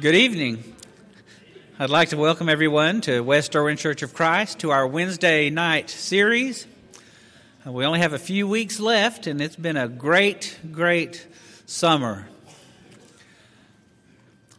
Good 0.00 0.16
evening. 0.16 0.74
I'd 1.78 1.88
like 1.88 2.08
to 2.08 2.16
welcome 2.16 2.48
everyone 2.48 3.00
to 3.02 3.20
West 3.20 3.54
Erwin 3.54 3.76
Church 3.76 4.02
of 4.02 4.12
Christ 4.12 4.58
to 4.58 4.72
our 4.72 4.88
Wednesday 4.88 5.50
night 5.50 5.88
series. 5.88 6.66
Uh, 7.64 7.70
we 7.70 7.84
only 7.84 8.00
have 8.00 8.12
a 8.12 8.18
few 8.18 8.48
weeks 8.48 8.80
left, 8.80 9.28
and 9.28 9.40
it's 9.40 9.54
been 9.54 9.76
a 9.76 9.86
great, 9.86 10.58
great 10.72 11.24
summer. 11.66 12.26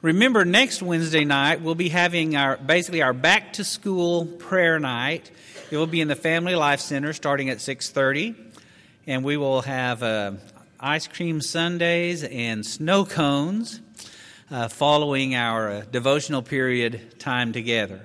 Remember, 0.02 0.46
next 0.46 0.82
Wednesday 0.82 1.26
night 1.26 1.60
we'll 1.60 1.76
be 1.76 1.90
having 1.90 2.38
our 2.38 2.56
basically 2.56 3.02
our 3.02 3.14
back 3.14 3.52
to 3.54 3.66
school 3.66 4.26
prayer 4.26 4.80
night. 4.80 5.32
It 5.70 5.76
will 5.76 5.86
be 5.86 6.00
in 6.00 6.08
the 6.08 6.16
Family 6.16 6.56
Life 6.56 6.80
Center 6.80 7.12
starting 7.12 7.50
at 7.50 7.60
six 7.60 7.90
thirty, 7.90 8.36
and 9.06 9.22
we 9.22 9.36
will 9.36 9.64
have 9.64 10.02
uh, 10.02 10.32
ice 10.80 11.08
cream 11.08 11.42
sundaes 11.42 12.24
and 12.24 12.66
snow 12.66 13.04
cones 13.04 13.82
uh, 14.52 14.68
following 14.68 15.36
our 15.36 15.70
uh, 15.70 15.84
devotional 15.92 16.42
period 16.42 17.20
time 17.20 17.52
together. 17.52 18.02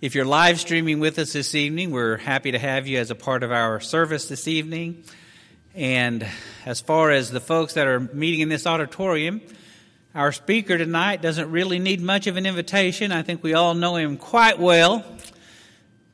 If 0.00 0.14
you're 0.14 0.24
live 0.24 0.58
streaming 0.58 1.00
with 1.00 1.18
us 1.18 1.32
this 1.32 1.54
evening, 1.54 1.90
we're 1.90 2.16
happy 2.16 2.52
to 2.52 2.58
have 2.58 2.86
you 2.86 2.98
as 2.98 3.10
a 3.10 3.14
part 3.14 3.42
of 3.42 3.52
our 3.52 3.80
service 3.80 4.28
this 4.28 4.48
evening. 4.48 5.04
And 5.74 6.26
as 6.64 6.80
far 6.80 7.10
as 7.10 7.30
the 7.30 7.40
folks 7.40 7.74
that 7.74 7.86
are 7.86 8.00
meeting 8.00 8.40
in 8.40 8.48
this 8.48 8.66
auditorium, 8.66 9.42
our 10.14 10.32
speaker 10.32 10.78
tonight 10.78 11.20
doesn't 11.20 11.50
really 11.50 11.78
need 11.78 12.00
much 12.00 12.26
of 12.26 12.38
an 12.38 12.46
invitation. 12.46 13.12
I 13.12 13.22
think 13.22 13.42
we 13.42 13.52
all 13.52 13.74
know 13.74 13.96
him 13.96 14.16
quite 14.16 14.58
well. 14.58 15.04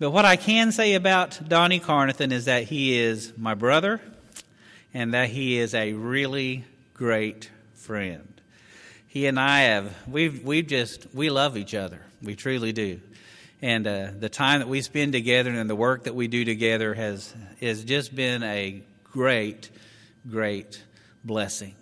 But 0.00 0.10
what 0.10 0.24
I 0.24 0.34
can 0.34 0.72
say 0.72 0.94
about 0.94 1.48
Donnie 1.48 1.78
Carnathan 1.78 2.32
is 2.32 2.46
that 2.46 2.64
he 2.64 2.98
is 2.98 3.32
my 3.36 3.54
brother 3.54 4.00
and 4.92 5.14
that 5.14 5.28
he 5.28 5.58
is 5.58 5.72
a 5.74 5.92
really 5.92 6.64
great 6.94 7.48
friend. 7.82 8.40
He 9.08 9.26
and 9.26 9.38
I 9.38 9.62
have 9.62 9.94
we've 10.08 10.42
we've 10.42 10.66
just 10.66 11.12
we 11.12 11.28
love 11.30 11.56
each 11.56 11.74
other. 11.74 12.00
We 12.22 12.36
truly 12.36 12.72
do. 12.72 13.00
And 13.60 13.86
uh, 13.86 14.08
the 14.18 14.28
time 14.28 14.60
that 14.60 14.68
we 14.68 14.80
spend 14.80 15.12
together 15.12 15.50
and 15.50 15.68
the 15.68 15.76
work 15.76 16.04
that 16.04 16.14
we 16.14 16.28
do 16.28 16.44
together 16.44 16.94
has 16.94 17.34
has 17.60 17.84
just 17.84 18.14
been 18.14 18.42
a 18.42 18.82
great, 19.04 19.70
great 20.30 20.82
blessing. 21.24 21.74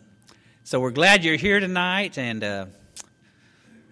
So 0.65 0.81
we're 0.81 0.91
glad 0.91 1.25
you're 1.25 1.37
here 1.37 1.61
tonight, 1.61 2.17
and 2.17 2.43
uh, 2.43 2.67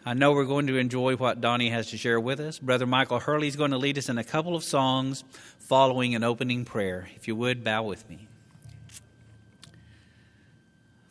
I 0.07 0.15
know 0.15 0.33
we're 0.33 0.45
going 0.45 0.69
to 0.69 0.77
enjoy 0.77 1.17
what 1.17 1.41
Donnie 1.41 1.71
has 1.71 1.91
to 1.91 1.99
share 1.99 2.19
with 2.19 2.41
us. 2.41 2.59
Brother 2.59 2.87
Michael 2.87 3.21
Hurley 3.21 3.49
is 3.49 3.57
going 3.57 3.73
to 3.73 3.79
lead 3.79 3.99
us 3.99 4.09
in 4.09 4.17
a 4.17 4.25
couple 4.25 4.57
of 4.57 4.65
songs 4.65 5.25
following 5.59 6.15
an 6.15 6.25
opening 6.25 6.65
prayer. 6.65 7.09
If 7.17 7.29
you 7.29 7.37
would, 7.37 7.63
bow 7.63 7.83
with 7.83 8.09
me. 8.09 8.27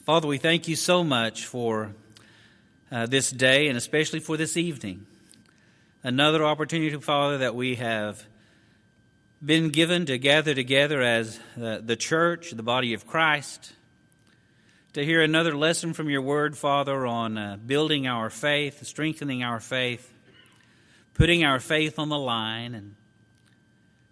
Father, 0.07 0.25
we 0.25 0.38
thank 0.38 0.69
you 0.69 0.77
so 0.77 1.04
much 1.04 1.45
for 1.48 1.94
uh, 2.89 3.07
this 3.07 3.30
day 3.30 3.68
and 3.68 3.77
especially 3.77 4.21
for 4.21 4.38
this 4.38 4.56
evening. 4.56 5.06
Another 6.01 6.45
opportunity, 6.45 6.95
Father, 6.95 7.39
that 7.39 7.56
we 7.56 7.75
have 7.75 8.25
been 9.44 9.68
given 9.68 10.06
to 10.06 10.18
gather 10.18 10.54
together 10.54 11.01
as 11.01 11.38
uh, 11.62 11.80
the 11.83 11.98
church, 11.98 12.51
the 12.51 12.63
body 12.63 12.94
of 12.94 13.06
Christ, 13.06 13.74
to 14.94 15.04
hear 15.04 15.21
another 15.21 15.54
lesson 15.54 15.92
from 15.92 16.10
your 16.10 16.21
word, 16.21 16.57
Father, 16.57 17.06
on 17.06 17.38
uh, 17.38 17.57
building 17.57 18.07
our 18.07 18.30
faith, 18.30 18.86
strengthening 18.86 19.44
our 19.44 19.60
faith, 19.60 20.10
putting 21.15 21.44
our 21.44 21.60
faith 21.60 22.00
on 22.00 22.07
the 22.07 22.18
line. 22.18 22.75
And 22.75 22.95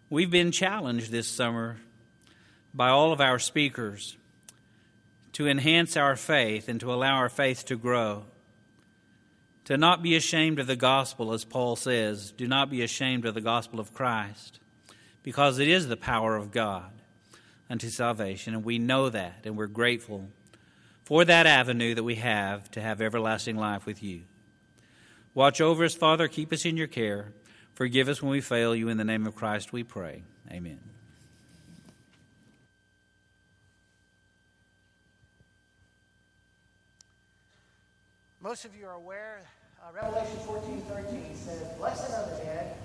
we've 0.10 0.30
been 0.30 0.52
challenged 0.52 1.10
this 1.10 1.30
summer 1.30 1.78
by 2.74 2.90
all 2.90 3.14
of 3.14 3.22
our 3.22 3.40
speakers 3.40 4.18
to 5.36 5.50
enhance 5.50 5.98
our 5.98 6.16
faith 6.16 6.70
and 6.70 6.80
to 6.80 6.94
allow 6.94 7.16
our 7.16 7.28
faith 7.28 7.66
to 7.66 7.76
grow. 7.76 8.24
To 9.66 9.76
not 9.76 10.02
be 10.02 10.16
ashamed 10.16 10.60
of 10.60 10.68
the 10.68 10.78
gospel, 10.78 11.34
as 11.34 11.44
Paul 11.44 11.76
says, 11.76 12.32
do 12.32 12.48
not 12.48 12.70
be 12.70 12.82
ashamed 12.82 13.26
of 13.26 13.34
the 13.34 13.42
gospel 13.42 13.82
of 13.82 13.94
Christ, 13.94 14.62
because 15.24 15.60
it 15.60 15.68
is 15.68 15.90
the 15.90 15.98
power 15.98 16.38
of 16.38 16.52
God 16.52 16.90
unto 17.70 17.90
salvation, 17.90 18.54
and 18.54 18.64
we 18.64 18.80
know 18.80 19.10
that, 19.10 19.42
and 19.44 19.58
we're 19.58 19.68
grateful 19.68 20.30
for 21.04 21.26
that 21.26 21.46
avenue 21.46 21.96
that 21.96 22.04
we 22.04 22.16
have 22.16 22.72
to 22.72 22.82
have 22.82 23.02
everlasting 23.02 23.58
life 23.58 23.86
with 23.86 24.02
you. 24.02 24.22
Watch 25.34 25.60
over 25.60 25.84
us, 25.84 25.96
Father, 25.96 26.30
keep 26.30 26.54
us 26.54 26.64
in 26.64 26.78
your 26.78 26.88
care. 26.88 27.34
Forgive 27.74 28.08
us 28.08 28.22
when 28.22 28.32
we 28.32 28.40
fail 28.40 28.74
you. 28.74 28.88
In 28.88 28.96
the 28.96 29.04
name 29.04 29.28
of 29.28 29.36
Christ 29.36 29.74
we 29.74 29.84
pray. 29.84 30.24
Amen. 30.50 30.95
Most 38.46 38.64
of 38.64 38.76
you 38.76 38.86
are 38.86 38.94
aware, 38.94 39.42
uh, 39.82 39.92
Revelation 39.92 40.38
14 40.46 40.82
13 40.82 41.36
says, 41.36 41.68
Blessed 41.80 42.12
are 42.14 42.30
the 42.30 42.44
dead 42.44 42.76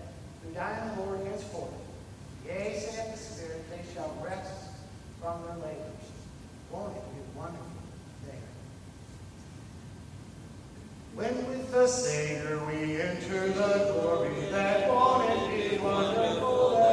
who 0.42 0.54
die 0.54 0.80
in 0.80 0.96
the 0.96 1.04
Lord 1.04 1.20
henceforth. 1.26 1.68
Yea, 2.46 2.80
saith 2.80 3.12
the 3.12 3.18
Spirit, 3.18 3.62
they 3.68 3.82
shall 3.92 4.10
rest 4.24 4.70
from 5.20 5.42
their 5.42 5.56
labors. 5.56 6.06
Won't 6.70 6.96
it 6.96 7.02
be 7.12 7.38
wonderful 7.38 7.66
there? 8.24 8.36
When 11.14 11.46
with 11.46 11.70
the 11.70 11.86
Savior 11.86 12.58
we 12.64 12.98
enter 12.98 13.48
the 13.48 13.92
glory, 13.92 14.30
that 14.52 14.88
won't 14.88 15.30
it 15.30 15.72
be 15.72 15.76
wonderful 15.76 16.89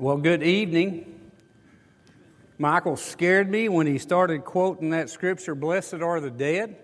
Well, 0.00 0.18
good 0.18 0.44
evening. 0.44 1.32
Michael 2.56 2.96
scared 2.96 3.50
me 3.50 3.68
when 3.68 3.88
he 3.88 3.98
started 3.98 4.44
quoting 4.44 4.90
that 4.90 5.10
scripture, 5.10 5.56
Blessed 5.56 5.94
are 5.94 6.20
the 6.20 6.30
dead. 6.30 6.76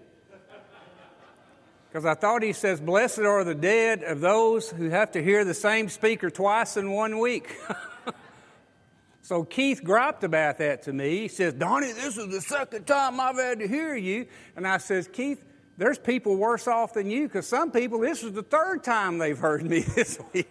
Because 1.88 2.04
I 2.04 2.14
thought 2.14 2.42
he 2.42 2.52
says, 2.52 2.80
Blessed 2.80 3.20
are 3.20 3.44
the 3.44 3.54
dead 3.54 4.02
of 4.02 4.20
those 4.20 4.68
who 4.68 4.90
have 4.90 5.12
to 5.12 5.22
hear 5.22 5.44
the 5.44 5.54
same 5.54 5.88
speaker 5.88 6.28
twice 6.28 6.76
in 6.76 6.90
one 6.90 7.20
week. 7.20 7.56
so 9.22 9.44
Keith 9.44 9.84
griped 9.84 10.24
about 10.24 10.58
that 10.58 10.82
to 10.82 10.92
me. 10.92 11.18
He 11.18 11.28
says, 11.28 11.54
Donnie, 11.54 11.92
this 11.92 12.16
is 12.16 12.32
the 12.32 12.40
second 12.40 12.84
time 12.84 13.20
I've 13.20 13.36
had 13.36 13.60
to 13.60 13.68
hear 13.68 13.94
you. 13.94 14.26
And 14.56 14.66
I 14.66 14.78
says, 14.78 15.06
Keith, 15.06 15.44
there's 15.78 16.00
people 16.00 16.34
worse 16.34 16.66
off 16.66 16.94
than 16.94 17.08
you 17.08 17.28
because 17.28 17.46
some 17.46 17.70
people, 17.70 18.00
this 18.00 18.24
is 18.24 18.32
the 18.32 18.42
third 18.42 18.82
time 18.82 19.18
they've 19.18 19.38
heard 19.38 19.62
me 19.62 19.78
this 19.94 20.18
week. 20.32 20.50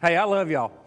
Hey, 0.00 0.16
I 0.16 0.24
love 0.24 0.50
y'all. 0.50 0.81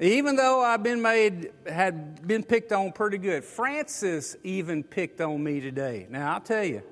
Even 0.00 0.36
though 0.36 0.62
I've 0.62 0.82
been 0.84 1.02
made, 1.02 1.50
had 1.66 2.26
been 2.26 2.44
picked 2.44 2.72
on 2.72 2.92
pretty 2.92 3.18
good, 3.18 3.44
Francis 3.44 4.36
even 4.44 4.84
picked 4.84 5.20
on 5.20 5.42
me 5.42 5.60
today. 5.60 6.06
Now, 6.08 6.34
I'll 6.34 6.40
tell 6.40 6.64
you, 6.64 6.82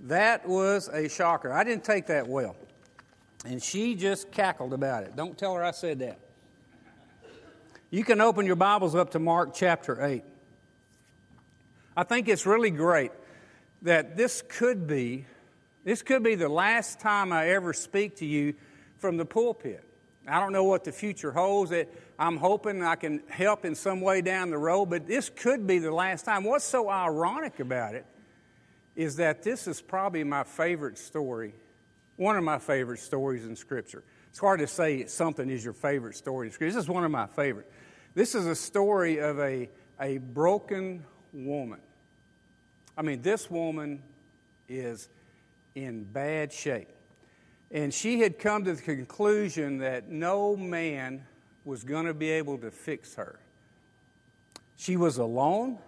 that 0.00 0.46
was 0.46 0.88
a 0.88 1.08
shocker. 1.08 1.50
I 1.50 1.64
didn't 1.64 1.84
take 1.84 2.06
that 2.08 2.28
well. 2.28 2.54
And 3.46 3.62
she 3.62 3.94
just 3.94 4.30
cackled 4.30 4.74
about 4.74 5.04
it. 5.04 5.16
Don't 5.16 5.38
tell 5.38 5.54
her 5.54 5.64
I 5.64 5.70
said 5.70 6.00
that. 6.00 6.18
You 7.90 8.04
can 8.04 8.20
open 8.20 8.44
your 8.44 8.56
Bibles 8.56 8.94
up 8.94 9.10
to 9.12 9.18
Mark 9.18 9.54
chapter 9.54 10.04
8. 10.04 10.22
I 11.96 12.02
think 12.02 12.28
it's 12.28 12.44
really 12.44 12.70
great 12.70 13.12
that 13.82 14.16
this 14.16 14.42
could 14.48 14.86
be 14.86 15.26
this 15.84 16.00
could 16.00 16.22
be 16.22 16.34
the 16.34 16.48
last 16.48 16.98
time 16.98 17.30
I 17.30 17.50
ever 17.50 17.74
speak 17.74 18.16
to 18.16 18.26
you 18.26 18.54
from 18.96 19.18
the 19.18 19.26
pulpit. 19.26 19.84
I 20.26 20.40
don't 20.40 20.52
know 20.52 20.64
what 20.64 20.84
the 20.84 20.92
future 20.92 21.32
holds. 21.32 21.70
That 21.70 21.88
I'm 22.18 22.36
hoping 22.36 22.82
I 22.82 22.96
can 22.96 23.22
help 23.28 23.64
in 23.64 23.74
some 23.74 24.00
way 24.00 24.20
down 24.20 24.50
the 24.50 24.58
road, 24.58 24.86
but 24.86 25.06
this 25.06 25.28
could 25.28 25.66
be 25.66 25.78
the 25.78 25.92
last 25.92 26.24
time. 26.24 26.44
What's 26.44 26.64
so 26.64 26.88
ironic 26.88 27.60
about 27.60 27.94
it 27.94 28.06
is 28.96 29.16
that 29.16 29.42
this 29.42 29.66
is 29.66 29.80
probably 29.80 30.24
my 30.24 30.44
favorite 30.44 30.98
story, 30.98 31.54
one 32.16 32.36
of 32.36 32.44
my 32.44 32.58
favorite 32.58 33.00
stories 33.00 33.44
in 33.44 33.56
Scripture. 33.56 34.04
It's 34.30 34.38
hard 34.38 34.60
to 34.60 34.66
say 34.66 35.06
something 35.06 35.48
is 35.50 35.64
your 35.64 35.74
favorite 35.74 36.16
story 36.16 36.48
in 36.48 36.52
Scripture. 36.52 36.74
This 36.74 36.84
is 36.84 36.88
one 36.88 37.04
of 37.04 37.10
my 37.10 37.26
favorite. 37.26 37.70
This 38.14 38.34
is 38.34 38.46
a 38.46 38.54
story 38.54 39.18
of 39.18 39.38
a, 39.40 39.68
a 40.00 40.18
broken 40.18 41.04
woman. 41.32 41.80
I 42.96 43.02
mean, 43.02 43.22
this 43.22 43.50
woman 43.50 44.02
is 44.68 45.08
in 45.74 46.04
bad 46.04 46.52
shape. 46.52 46.88
And 47.74 47.92
she 47.92 48.20
had 48.20 48.38
come 48.38 48.64
to 48.64 48.72
the 48.72 48.80
conclusion 48.80 49.78
that 49.78 50.08
no 50.08 50.56
man 50.56 51.26
was 51.64 51.82
going 51.82 52.06
to 52.06 52.14
be 52.14 52.30
able 52.30 52.56
to 52.58 52.70
fix 52.70 53.16
her. 53.16 53.40
She 54.76 54.96
was 54.96 55.18
alone, 55.18 55.78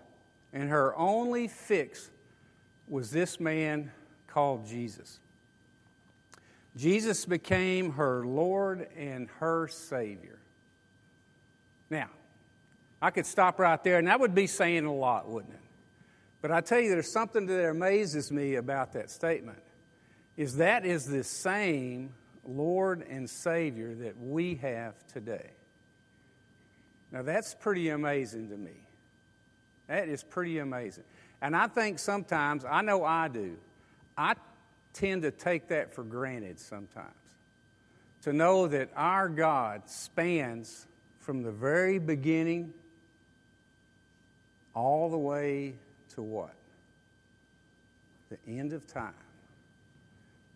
and 0.52 0.68
her 0.68 0.96
only 0.96 1.46
fix 1.46 2.10
was 2.88 3.12
this 3.12 3.38
man 3.38 3.92
called 4.26 4.66
Jesus. 4.66 5.20
Jesus 6.76 7.24
became 7.24 7.92
her 7.92 8.26
Lord 8.26 8.88
and 8.96 9.28
her 9.38 9.68
Savior. 9.68 10.40
Now, 11.88 12.08
I 13.00 13.10
could 13.10 13.26
stop 13.26 13.60
right 13.60 13.82
there, 13.84 13.98
and 13.98 14.08
that 14.08 14.18
would 14.18 14.34
be 14.34 14.48
saying 14.48 14.86
a 14.86 14.92
lot, 14.92 15.28
wouldn't 15.28 15.54
it? 15.54 15.60
But 16.42 16.50
I 16.50 16.62
tell 16.62 16.80
you, 16.80 16.90
there's 16.90 17.12
something 17.12 17.46
that 17.46 17.68
amazes 17.68 18.32
me 18.32 18.56
about 18.56 18.92
that 18.94 19.08
statement 19.08 19.58
is 20.36 20.56
that 20.56 20.84
is 20.84 21.06
the 21.06 21.24
same 21.24 22.12
Lord 22.44 23.06
and 23.08 23.28
Savior 23.28 23.94
that 23.94 24.20
we 24.20 24.56
have 24.56 24.94
today. 25.06 25.50
Now, 27.12 27.22
that's 27.22 27.54
pretty 27.54 27.88
amazing 27.90 28.50
to 28.50 28.56
me. 28.56 28.72
That 29.86 30.08
is 30.08 30.22
pretty 30.22 30.58
amazing. 30.58 31.04
And 31.40 31.56
I 31.56 31.68
think 31.68 31.98
sometimes, 31.98 32.64
I 32.64 32.82
know 32.82 33.04
I 33.04 33.28
do, 33.28 33.56
I 34.16 34.34
tend 34.92 35.22
to 35.22 35.30
take 35.30 35.68
that 35.68 35.94
for 35.94 36.02
granted 36.02 36.58
sometimes. 36.58 37.12
To 38.22 38.32
know 38.32 38.66
that 38.66 38.90
our 38.96 39.28
God 39.28 39.82
spans 39.86 40.86
from 41.20 41.42
the 41.42 41.52
very 41.52 41.98
beginning 41.98 42.72
all 44.74 45.10
the 45.10 45.18
way 45.18 45.74
to 46.14 46.22
what? 46.22 46.54
The 48.30 48.38
end 48.48 48.72
of 48.72 48.86
time. 48.86 49.14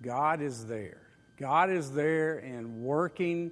God 0.03 0.41
is 0.41 0.67
there. 0.67 1.03
God 1.37 1.71
is 1.71 1.93
there 1.93 2.39
and 2.39 2.83
working 2.83 3.51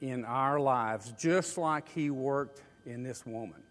in 0.00 0.24
our 0.24 0.58
lives 0.58 1.12
just 1.18 1.58
like 1.58 1.88
He 1.88 2.10
worked 2.10 2.62
in 2.86 3.02
this 3.02 3.24
woman. 3.26 3.62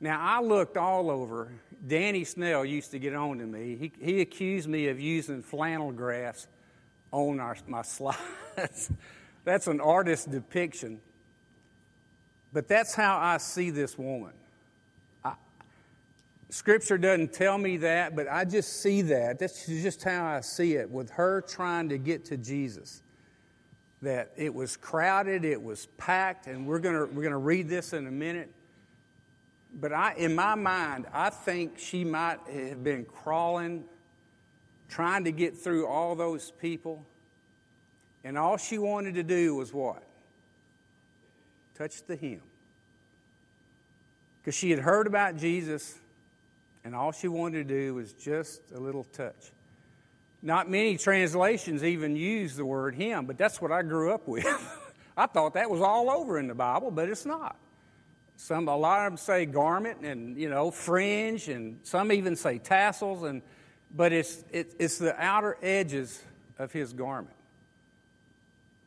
Now, 0.00 0.20
I 0.20 0.42
looked 0.42 0.76
all 0.76 1.10
over. 1.10 1.52
Danny 1.86 2.24
Snell 2.24 2.64
used 2.64 2.90
to 2.90 2.98
get 2.98 3.14
on 3.14 3.38
to 3.38 3.46
me. 3.46 3.76
He, 3.76 3.92
he 3.98 4.20
accused 4.20 4.68
me 4.68 4.88
of 4.88 5.00
using 5.00 5.42
flannel 5.42 5.90
graphs 5.90 6.46
on 7.12 7.40
our, 7.40 7.56
my 7.66 7.82
slides. 7.82 8.90
that's 9.44 9.66
an 9.66 9.80
artist's 9.80 10.26
depiction. 10.26 11.00
But 12.52 12.68
that's 12.68 12.94
how 12.94 13.18
I 13.18 13.38
see 13.38 13.70
this 13.70 13.96
woman. 13.98 14.32
Scripture 16.48 16.96
doesn't 16.96 17.32
tell 17.32 17.58
me 17.58 17.76
that, 17.78 18.14
but 18.14 18.28
I 18.30 18.44
just 18.44 18.80
see 18.80 19.02
that. 19.02 19.38
That's 19.38 19.66
just 19.66 20.04
how 20.04 20.24
I 20.24 20.40
see 20.40 20.74
it 20.74 20.88
with 20.88 21.10
her 21.10 21.40
trying 21.40 21.88
to 21.88 21.98
get 21.98 22.24
to 22.26 22.36
Jesus. 22.36 23.02
That 24.02 24.30
it 24.36 24.54
was 24.54 24.76
crowded, 24.76 25.44
it 25.44 25.60
was 25.60 25.86
packed, 25.98 26.46
and 26.46 26.66
we're 26.66 26.78
gonna 26.78 27.06
we're 27.06 27.24
gonna 27.24 27.38
read 27.38 27.68
this 27.68 27.92
in 27.92 28.06
a 28.06 28.10
minute. 28.10 28.52
But 29.74 29.92
I, 29.92 30.14
in 30.14 30.34
my 30.34 30.54
mind, 30.54 31.06
I 31.12 31.30
think 31.30 31.78
she 31.78 32.04
might 32.04 32.38
have 32.50 32.84
been 32.84 33.04
crawling, 33.04 33.84
trying 34.88 35.24
to 35.24 35.32
get 35.32 35.56
through 35.56 35.86
all 35.86 36.14
those 36.14 36.52
people. 36.52 37.04
And 38.22 38.38
all 38.38 38.56
she 38.56 38.78
wanted 38.78 39.14
to 39.16 39.22
do 39.22 39.56
was 39.56 39.72
what? 39.72 40.02
Touch 41.76 42.02
the 42.04 42.16
hem. 42.16 42.40
Because 44.40 44.54
she 44.54 44.70
had 44.70 44.80
heard 44.80 45.06
about 45.06 45.36
Jesus 45.36 45.98
and 46.86 46.94
all 46.94 47.10
she 47.10 47.26
wanted 47.26 47.66
to 47.66 47.74
do 47.74 47.94
was 47.94 48.12
just 48.12 48.70
a 48.72 48.78
little 48.78 49.02
touch. 49.02 49.50
Not 50.40 50.70
many 50.70 50.96
translations 50.96 51.82
even 51.82 52.14
use 52.14 52.54
the 52.54 52.64
word 52.64 52.94
him, 52.94 53.26
but 53.26 53.36
that's 53.36 53.60
what 53.60 53.72
I 53.72 53.82
grew 53.82 54.12
up 54.12 54.28
with. 54.28 54.46
I 55.16 55.26
thought 55.26 55.54
that 55.54 55.68
was 55.68 55.80
all 55.80 56.08
over 56.08 56.38
in 56.38 56.46
the 56.46 56.54
Bible, 56.54 56.92
but 56.92 57.08
it's 57.08 57.26
not. 57.26 57.56
Some, 58.36 58.68
a 58.68 58.76
lot 58.76 59.04
of 59.04 59.10
them 59.10 59.16
say 59.16 59.46
garment 59.46 60.02
and 60.02 60.36
you 60.36 60.48
know 60.48 60.70
fringe, 60.70 61.48
and 61.48 61.80
some 61.82 62.12
even 62.12 62.36
say 62.36 62.58
tassels, 62.58 63.24
and 63.24 63.42
but 63.92 64.12
it's 64.12 64.44
it, 64.52 64.76
it's 64.78 64.98
the 64.98 65.20
outer 65.20 65.58
edges 65.60 66.22
of 66.56 66.70
his 66.70 66.92
garment. 66.92 67.34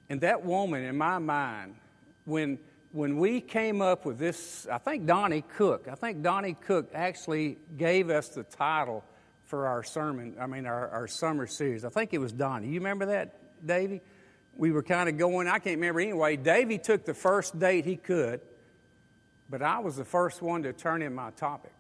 And 0.08 0.22
that 0.22 0.46
woman, 0.46 0.86
in 0.86 0.98
my 0.98 1.20
mind, 1.20 1.76
when 2.24 2.60
when 2.92 3.18
we 3.18 3.40
came 3.40 3.82
up 3.82 4.06
with 4.06 4.18
this, 4.18 4.68
I 4.72 4.80
think 4.80 5.06
Donnie 5.06 5.44
Cook, 5.58 5.88
I 5.92 5.96
think 5.96 6.24
Donnie 6.24 6.56
Cook 6.56 6.90
actually 6.94 7.58
gave 7.78 8.10
us 8.10 8.30
the 8.30 8.44
title 8.44 9.04
for 9.46 9.68
our 9.68 9.84
sermon, 9.84 10.36
I 10.40 10.48
mean, 10.48 10.66
our, 10.66 10.90
our 10.90 11.08
summer 11.08 11.48
series. 11.48 11.86
I 11.86 11.90
think 11.90 12.14
it 12.14 12.20
was 12.20 12.32
Donnie. 12.32 12.68
You 12.68 12.80
remember 12.80 13.08
that, 13.08 13.66
Davy? 13.66 14.02
We 14.56 14.72
were 14.72 14.84
kind 14.84 15.08
of 15.08 15.18
going, 15.18 15.48
I 15.48 15.60
can't 15.60 15.78
remember 15.78 16.02
anyway. 16.02 16.36
Davy 16.36 16.78
took 16.78 17.06
the 17.06 17.14
first 17.14 17.58
date 17.58 17.86
he 17.86 17.96
could, 17.96 18.42
but 19.50 19.62
I 19.62 19.80
was 19.80 19.96
the 19.96 20.06
first 20.06 20.42
one 20.42 20.64
to 20.64 20.74
turn 20.74 21.02
in 21.02 21.14
my 21.14 21.32
topic. 21.32 21.74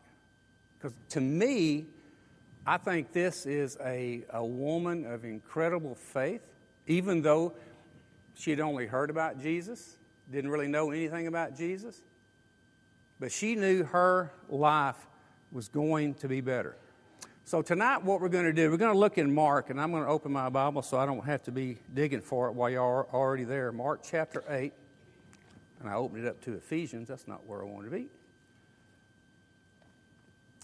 Because 0.77 0.95
to 1.09 1.21
me, 1.21 1.87
I 2.65 2.77
think 2.77 3.11
this 3.11 3.45
is 3.45 3.77
a, 3.83 4.23
a 4.31 4.45
woman 4.45 5.05
of 5.05 5.25
incredible 5.25 5.95
faith, 5.95 6.47
even 6.87 7.21
though 7.21 7.53
she 8.35 8.51
had 8.51 8.59
only 8.59 8.85
heard 8.85 9.09
about 9.09 9.41
Jesus 9.41 9.98
didn't 10.31 10.51
really 10.51 10.67
know 10.67 10.91
anything 10.91 11.27
about 11.27 11.57
Jesus, 11.57 12.01
but 13.19 13.31
she 13.31 13.55
knew 13.55 13.83
her 13.83 14.31
life 14.47 15.07
was 15.51 15.67
going 15.67 16.13
to 16.15 16.27
be 16.27 16.41
better. 16.41 16.75
So, 17.45 17.63
tonight, 17.63 18.03
what 18.03 18.21
we're 18.21 18.29
going 18.29 18.45
to 18.45 18.53
do, 18.53 18.69
we're 18.69 18.77
going 18.77 18.93
to 18.93 18.99
look 18.99 19.17
in 19.17 19.33
Mark, 19.33 19.71
and 19.71 19.81
I'm 19.81 19.91
going 19.91 20.03
to 20.03 20.09
open 20.09 20.31
my 20.31 20.49
Bible 20.49 20.83
so 20.83 20.99
I 20.99 21.07
don't 21.07 21.25
have 21.25 21.41
to 21.43 21.51
be 21.51 21.79
digging 21.91 22.21
for 22.21 22.47
it 22.47 22.53
while 22.53 22.69
y'all 22.69 22.83
are 22.83 23.07
already 23.11 23.43
there. 23.43 23.71
Mark 23.71 24.01
chapter 24.03 24.43
8, 24.47 24.71
and 25.79 25.89
I 25.89 25.95
opened 25.95 26.25
it 26.25 26.29
up 26.29 26.39
to 26.41 26.53
Ephesians. 26.53 27.07
That's 27.07 27.27
not 27.27 27.47
where 27.47 27.63
I 27.63 27.65
want 27.65 27.85
to 27.85 27.91
be. 27.91 28.05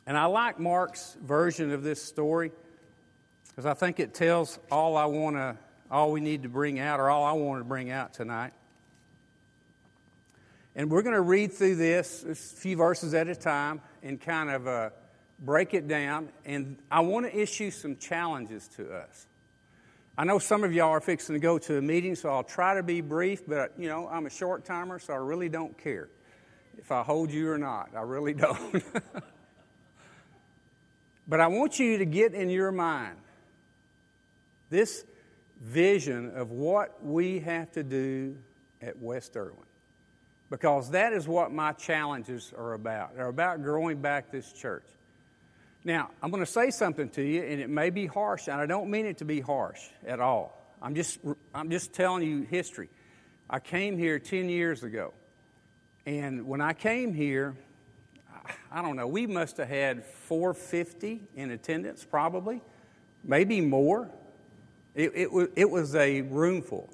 And 0.05 0.15
I 0.15 0.25
like 0.25 0.59
Mark's 0.59 1.17
version 1.23 1.71
of 1.71 1.81
this 1.81 2.03
story 2.03 2.51
because 3.47 3.65
I 3.65 3.73
think 3.73 3.99
it 3.99 4.13
tells 4.13 4.59
all 4.69 4.95
I 4.95 5.05
want 5.05 5.37
to, 5.37 5.57
all 5.89 6.11
we 6.11 6.19
need 6.19 6.43
to 6.43 6.49
bring 6.49 6.79
out, 6.79 6.99
or 6.99 7.09
all 7.09 7.23
I 7.23 7.31
want 7.31 7.61
to 7.61 7.63
bring 7.63 7.89
out 7.89 8.13
tonight. 8.13 8.53
And 10.75 10.91
we're 10.91 11.03
going 11.03 11.15
to 11.15 11.21
read 11.21 11.53
through 11.53 11.75
this 11.75 12.25
a 12.27 12.35
few 12.35 12.75
verses 12.75 13.13
at 13.13 13.29
a 13.29 13.35
time 13.35 13.79
and 14.03 14.19
kind 14.19 14.49
of 14.49 14.67
uh, 14.67 14.89
break 15.39 15.73
it 15.73 15.87
down. 15.87 16.29
And 16.43 16.77
I 16.91 16.99
want 16.99 17.25
to 17.25 17.37
issue 17.37 17.71
some 17.71 17.95
challenges 17.95 18.67
to 18.75 18.93
us. 18.93 19.27
I 20.17 20.23
know 20.25 20.39
some 20.39 20.63
of 20.63 20.73
y'all 20.73 20.91
are 20.91 21.01
fixing 21.01 21.33
to 21.33 21.39
go 21.39 21.57
to 21.59 21.77
a 21.77 21.81
meeting, 21.81 22.15
so 22.15 22.29
I'll 22.29 22.43
try 22.43 22.75
to 22.75 22.83
be 22.83 23.01
brief, 23.01 23.45
but 23.47 23.73
you 23.77 23.89
know, 23.89 24.07
I'm 24.07 24.25
a 24.25 24.29
short 24.29 24.63
timer, 24.63 24.97
so 24.99 25.13
I 25.13 25.17
really 25.17 25.49
don't 25.49 25.77
care 25.77 26.09
if 26.77 26.91
I 26.91 27.03
hold 27.03 27.31
you 27.31 27.49
or 27.49 27.57
not. 27.57 27.89
I 27.95 28.01
really 28.01 28.33
don't. 28.45 28.83
but 31.27 31.39
I 31.39 31.47
want 31.47 31.79
you 31.79 31.97
to 31.97 32.05
get 32.05 32.33
in 32.33 32.49
your 32.49 32.71
mind 32.71 33.17
this 34.69 35.05
vision 35.61 36.31
of 36.35 36.51
what 36.51 37.03
we 37.03 37.39
have 37.39 37.71
to 37.73 37.83
do 37.83 38.37
at 38.81 38.97
West 38.97 39.35
Erwin. 39.35 39.65
Because 40.55 40.91
that 40.91 41.11
is 41.11 41.27
what 41.27 41.51
my 41.51 41.73
challenges 41.73 42.53
are 42.57 42.75
about. 42.75 43.17
They're 43.17 43.27
about 43.27 43.61
growing 43.61 43.99
back 43.99 44.31
this 44.31 44.53
church. 44.53 44.85
Now, 45.83 46.11
I'm 46.23 46.31
going 46.31 46.45
to 46.45 46.49
say 46.49 46.69
something 46.69 47.09
to 47.09 47.21
you, 47.21 47.43
and 47.43 47.59
it 47.59 47.69
may 47.69 47.89
be 47.89 48.05
harsh, 48.05 48.47
and 48.47 48.61
I 48.61 48.65
don't 48.65 48.89
mean 48.89 49.05
it 49.05 49.17
to 49.17 49.25
be 49.25 49.41
harsh 49.41 49.81
at 50.07 50.21
all. 50.21 50.57
I'm 50.81 50.95
just, 50.95 51.19
I'm 51.53 51.69
just 51.69 51.91
telling 51.91 52.25
you 52.25 52.43
history. 52.43 52.87
I 53.49 53.59
came 53.59 53.97
here 53.97 54.17
10 54.17 54.47
years 54.47 54.83
ago, 54.83 55.13
and 56.05 56.47
when 56.47 56.61
I 56.61 56.71
came 56.71 57.13
here, 57.13 57.57
I 58.71 58.81
don't 58.81 58.95
know, 58.95 59.07
we 59.07 59.27
must 59.27 59.57
have 59.57 59.67
had 59.67 60.05
450 60.05 61.21
in 61.35 61.51
attendance, 61.51 62.05
probably, 62.05 62.61
maybe 63.25 63.59
more. 63.59 64.09
It, 64.93 65.11
it, 65.15 65.33
was, 65.33 65.49
it 65.57 65.69
was 65.69 65.95
a 65.95 66.21
room 66.21 66.61
full. 66.61 66.89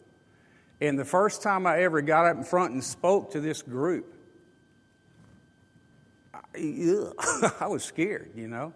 And 0.81 0.97
the 0.97 1.05
first 1.05 1.43
time 1.43 1.67
I 1.67 1.83
ever 1.83 2.01
got 2.01 2.25
up 2.25 2.37
in 2.37 2.43
front 2.43 2.73
and 2.73 2.83
spoke 2.83 3.31
to 3.33 3.39
this 3.39 3.61
group, 3.61 4.15
I, 6.33 6.39
I 7.59 7.67
was 7.67 7.83
scared, 7.83 8.31
you 8.35 8.47
know. 8.47 8.73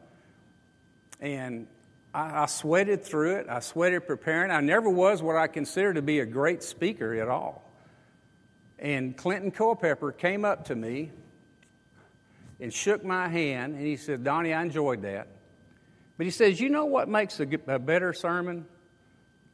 And 1.19 1.65
I, 2.13 2.43
I 2.43 2.45
sweated 2.45 3.03
through 3.03 3.37
it. 3.37 3.47
I 3.49 3.59
sweated 3.59 4.05
preparing. 4.05 4.51
I 4.51 4.61
never 4.61 4.87
was 4.87 5.23
what 5.23 5.35
I 5.35 5.47
consider 5.47 5.95
to 5.95 6.03
be 6.03 6.19
a 6.19 6.25
great 6.27 6.61
speaker 6.61 7.15
at 7.15 7.27
all. 7.27 7.63
And 8.77 9.17
Clinton 9.17 9.49
Culpepper 9.49 10.11
came 10.11 10.45
up 10.45 10.65
to 10.65 10.75
me 10.75 11.11
and 12.59 12.71
shook 12.71 13.03
my 13.03 13.27
hand, 13.27 13.75
and 13.75 13.85
he 13.85 13.97
said, 13.97 14.23
Donnie, 14.23 14.53
I 14.53 14.61
enjoyed 14.61 15.01
that. 15.01 15.27
But 16.17 16.25
he 16.25 16.31
says, 16.31 16.59
You 16.61 16.69
know 16.69 16.85
what 16.85 17.09
makes 17.09 17.39
a, 17.39 17.47
a 17.67 17.79
better 17.79 18.13
sermon? 18.13 18.65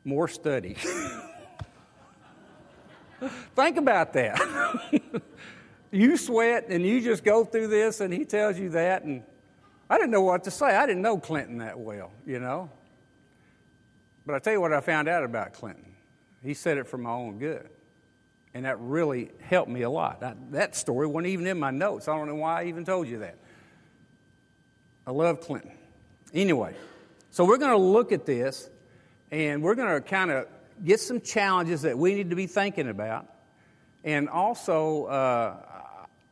More 0.04 0.28
study. 0.28 0.76
Think 3.56 3.78
about 3.78 4.14
that. 4.14 4.40
you 5.92 6.18
sweat 6.18 6.68
and 6.70 6.86
you 6.86 7.02
just 7.02 7.24
go 7.24 7.44
through 7.44 7.68
this, 7.68 8.00
and 8.00 8.14
he 8.14 8.26
tells 8.26 8.58
you 8.58 8.70
that, 8.70 9.04
and 9.04 9.24
I 9.90 9.98
didn't 9.98 10.12
know 10.12 10.22
what 10.22 10.46
to 10.46 10.52
say. 10.52 10.68
I 10.68 10.86
didn't 10.86 11.02
know 11.02 11.18
Clinton 11.18 11.58
that 11.58 11.78
well, 11.78 12.12
you 12.26 12.40
know. 12.40 12.70
But 14.26 14.36
I 14.36 14.40
tell 14.40 14.54
you 14.54 14.62
what 14.62 14.72
I 14.72 14.80
found 14.80 15.10
out 15.10 15.24
about 15.24 15.54
Clinton. 15.54 15.96
He 16.44 16.54
said 16.54 16.78
it 16.78 16.88
for 16.88 16.98
my 16.98 17.12
own 17.12 17.40
good. 17.40 17.70
And 18.54 18.66
that 18.66 18.80
really 18.80 19.32
helped 19.42 19.70
me 19.70 19.82
a 19.82 19.90
lot. 19.90 20.22
That, 20.22 20.38
that 20.52 20.76
story 20.76 21.08
wasn't 21.08 21.28
even 21.28 21.48
in 21.48 21.60
my 21.60 21.72
notes. 21.72 22.08
I 22.08 22.16
don't 22.16 22.28
know 22.28 22.36
why 22.36 22.62
I 22.62 22.66
even 22.66 22.86
told 22.86 23.08
you 23.08 23.20
that. 23.20 23.38
I 25.08 25.12
love 25.12 25.42
Clinton. 25.42 25.72
Anyway, 26.34 26.74
so 27.32 27.46
we're 27.46 27.58
going 27.58 27.72
to 27.72 27.78
look 27.78 28.12
at 28.12 28.26
this 28.26 28.70
and 29.32 29.64
we're 29.64 29.76
going 29.76 29.94
to 29.94 30.02
kind 30.02 30.32
of 30.32 30.48
get 30.84 31.00
some 31.00 31.22
challenges 31.22 31.82
that 31.84 31.98
we 31.98 32.14
need 32.14 32.30
to 32.30 32.36
be 32.36 32.48
thinking 32.48 32.90
about. 32.90 33.28
And 34.04 34.30
also, 34.30 35.06
uh, 35.06 35.58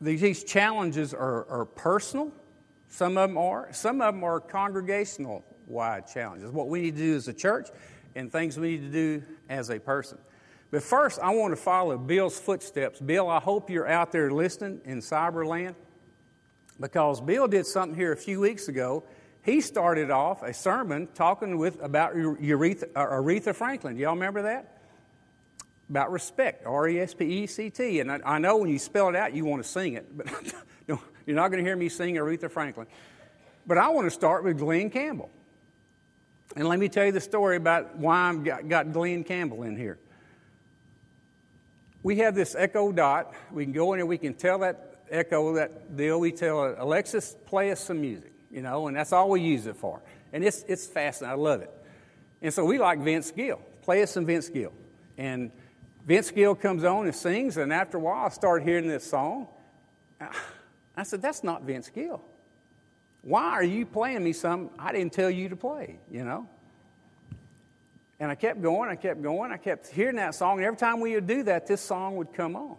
these 0.01 0.43
challenges 0.43 1.13
are, 1.13 1.47
are 1.49 1.65
personal 1.65 2.32
some 2.89 3.17
of 3.17 3.29
them 3.29 3.38
are. 3.38 3.69
Some 3.71 4.01
of 4.01 4.13
them 4.13 4.23
are 4.23 4.39
congregational 4.39 5.45
wide 5.67 6.08
challenges, 6.08 6.51
what 6.51 6.67
we 6.67 6.82
need 6.82 6.95
to 6.95 7.01
do 7.01 7.15
as 7.15 7.27
a 7.27 7.34
church 7.34 7.69
and 8.15 8.32
things 8.32 8.60
we 8.60 8.71
need 8.71 8.91
to 8.91 8.91
do 8.91 9.23
as 9.47 9.69
a 9.69 9.79
person. 9.79 10.17
But 10.71 10.84
first, 10.84 11.19
I 11.19 11.34
want 11.34 11.51
to 11.51 11.55
follow 11.55 11.97
Bill's 11.97 12.39
footsteps. 12.39 12.99
Bill, 12.99 13.29
I 13.29 13.39
hope 13.39 13.69
you're 13.69 13.88
out 13.88 14.12
there 14.12 14.32
listening 14.32 14.82
in 14.86 14.99
cyberland 14.99 15.75
because 16.79 17.21
Bill 17.21 17.47
did 17.47 17.65
something 17.65 17.95
here 17.95 18.12
a 18.12 18.17
few 18.17 18.39
weeks 18.39 18.67
ago. 18.67 19.03
He 19.43 19.62
started 19.62 20.12
off 20.12 20.43
a 20.43 20.53
sermon 20.53 21.08
talking 21.13 21.58
with 21.58 21.82
about 21.82 22.13
Aretha, 22.15 22.89
uh, 22.95 23.05
Aretha 23.05 23.55
Franklin. 23.55 23.97
Y'all 23.97 24.13
remember 24.13 24.41
that? 24.43 24.79
About 25.89 26.12
respect, 26.12 26.65
R 26.65 26.88
E 26.88 26.99
S 26.99 27.13
P 27.13 27.25
E 27.25 27.47
C 27.47 27.69
T. 27.69 27.99
And 27.99 28.12
I, 28.12 28.19
I 28.23 28.39
know 28.39 28.58
when 28.58 28.69
you 28.69 28.78
spell 28.78 29.10
it 29.10 29.15
out, 29.15 29.34
you 29.34 29.45
want 29.45 29.63
to 29.63 29.67
sing 29.67 29.93
it, 29.93 30.06
but 30.15 30.28
You're 31.30 31.36
not 31.36 31.49
going 31.49 31.63
to 31.63 31.69
hear 31.69 31.75
me 31.75 31.89
sing 31.89 32.15
Aretha 32.15 32.49
Franklin. 32.49 32.88
But 33.67 33.78
I 33.78 33.89
want 33.89 34.08
to 34.08 34.10
start 34.10 34.43
with 34.43 34.58
Glen 34.58 34.89
Campbell. 34.89 35.30
And 36.56 36.67
let 36.67 36.80
me 36.80 36.89
tell 36.89 37.06
you 37.06 37.12
the 37.12 37.21
story 37.21 37.56
about 37.56 37.97
why 37.97 38.30
I've 38.30 38.43
got, 38.43 38.67
got 38.67 38.91
Glen 38.91 39.23
Campbell 39.23 39.62
in 39.62 39.78
here. 39.78 39.99
We 42.02 42.15
have 42.15 42.34
this 42.34 42.56
Echo 42.56 42.91
Dot. 42.91 43.32
We 43.52 43.63
can 43.63 43.73
go 43.73 43.93
in 43.93 43.99
and 43.99 44.10
we 44.10 44.17
can 44.17 44.34
tell 44.34 44.58
that 44.60 45.04
Echo, 45.12 45.54
that 45.54 45.95
deal, 45.95 46.19
we 46.19 46.32
tell 46.32 46.65
it, 46.65 46.78
Alexis, 46.80 47.36
play 47.45 47.69
us 47.69 47.80
some 47.80 48.02
music, 48.02 48.32
you 48.49 48.63
know, 48.63 48.88
and 48.88 48.97
that's 48.97 49.13
all 49.13 49.30
we 49.30 49.41
use 49.41 49.67
it 49.67 49.75
for. 49.75 50.02
And 50.34 50.43
it's, 50.43 50.65
it's 50.67 50.88
fascinating. 50.88 51.39
I 51.39 51.43
love 51.43 51.62
it. 51.62 51.71
And 52.41 52.52
so 52.52 52.65
we 52.65 52.80
like 52.80 52.97
Vince 53.02 53.30
Gill. 53.30 53.62
Play 53.84 54.02
us 54.02 54.10
some 54.10 54.25
Vince 54.25 54.49
Gill. 54.49 54.73
And 55.15 55.52
Vince 56.10 56.32
Gill 56.32 56.56
comes 56.56 56.84
on 56.84 57.06
and 57.06 57.13
sings, 57.13 57.58
and 57.58 57.72
after 57.72 57.98
a 57.98 58.00
while 58.00 58.26
I 58.26 58.30
start 58.30 58.63
hearing 58.63 58.88
this 58.88 59.04
song. 59.04 59.48
I 60.98 61.04
said, 61.04 61.22
That's 61.22 61.43
not 61.43 61.62
Vince 61.62 61.88
Gill. 61.93 62.19
Why 63.22 63.43
are 63.52 63.63
you 63.63 63.86
playing 63.86 64.24
me 64.24 64.34
something 64.34 64.72
I 64.80 64.91
didn't 64.91 65.13
tell 65.13 65.30
you 65.30 65.50
to 65.50 65.56
play, 65.56 66.00
you 66.10 66.24
know? 66.24 66.50
And 68.19 68.32
I 68.32 68.34
kept 68.34 68.60
going, 68.60 68.89
I 68.89 68.95
kept 68.95 69.22
going, 69.22 69.52
I 69.52 69.58
kept 69.58 69.86
hearing 69.89 70.15
that 70.15 70.34
song. 70.34 70.58
And 70.58 70.65
every 70.65 70.80
time 70.80 71.00
we 71.00 71.13
would 71.13 71.28
do 71.28 71.43
that, 71.43 71.67
this 71.67 71.80
song 71.80 72.15
would 72.15 72.34
come 72.34 72.56
on. 72.56 72.78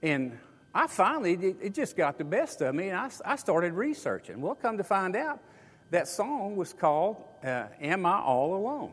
And 0.00 0.38
I 0.72 0.86
finally, 0.86 1.32
it, 1.32 1.56
it 1.60 1.74
just 1.74 1.96
got 1.96 2.18
the 2.18 2.24
best 2.24 2.62
of 2.62 2.72
me, 2.72 2.90
and 2.90 2.96
I, 2.96 3.10
I, 3.24 3.34
started 3.34 3.72
researching. 3.72 4.40
Well, 4.40 4.54
come 4.54 4.76
to 4.76 4.84
find 4.84 5.16
out, 5.16 5.40
that 5.90 6.06
song 6.06 6.54
was 6.54 6.72
called 6.72 7.16
uh, 7.42 7.64
Am 7.80 8.06
I 8.06 8.20
All 8.20 8.54
Alone? 8.54 8.92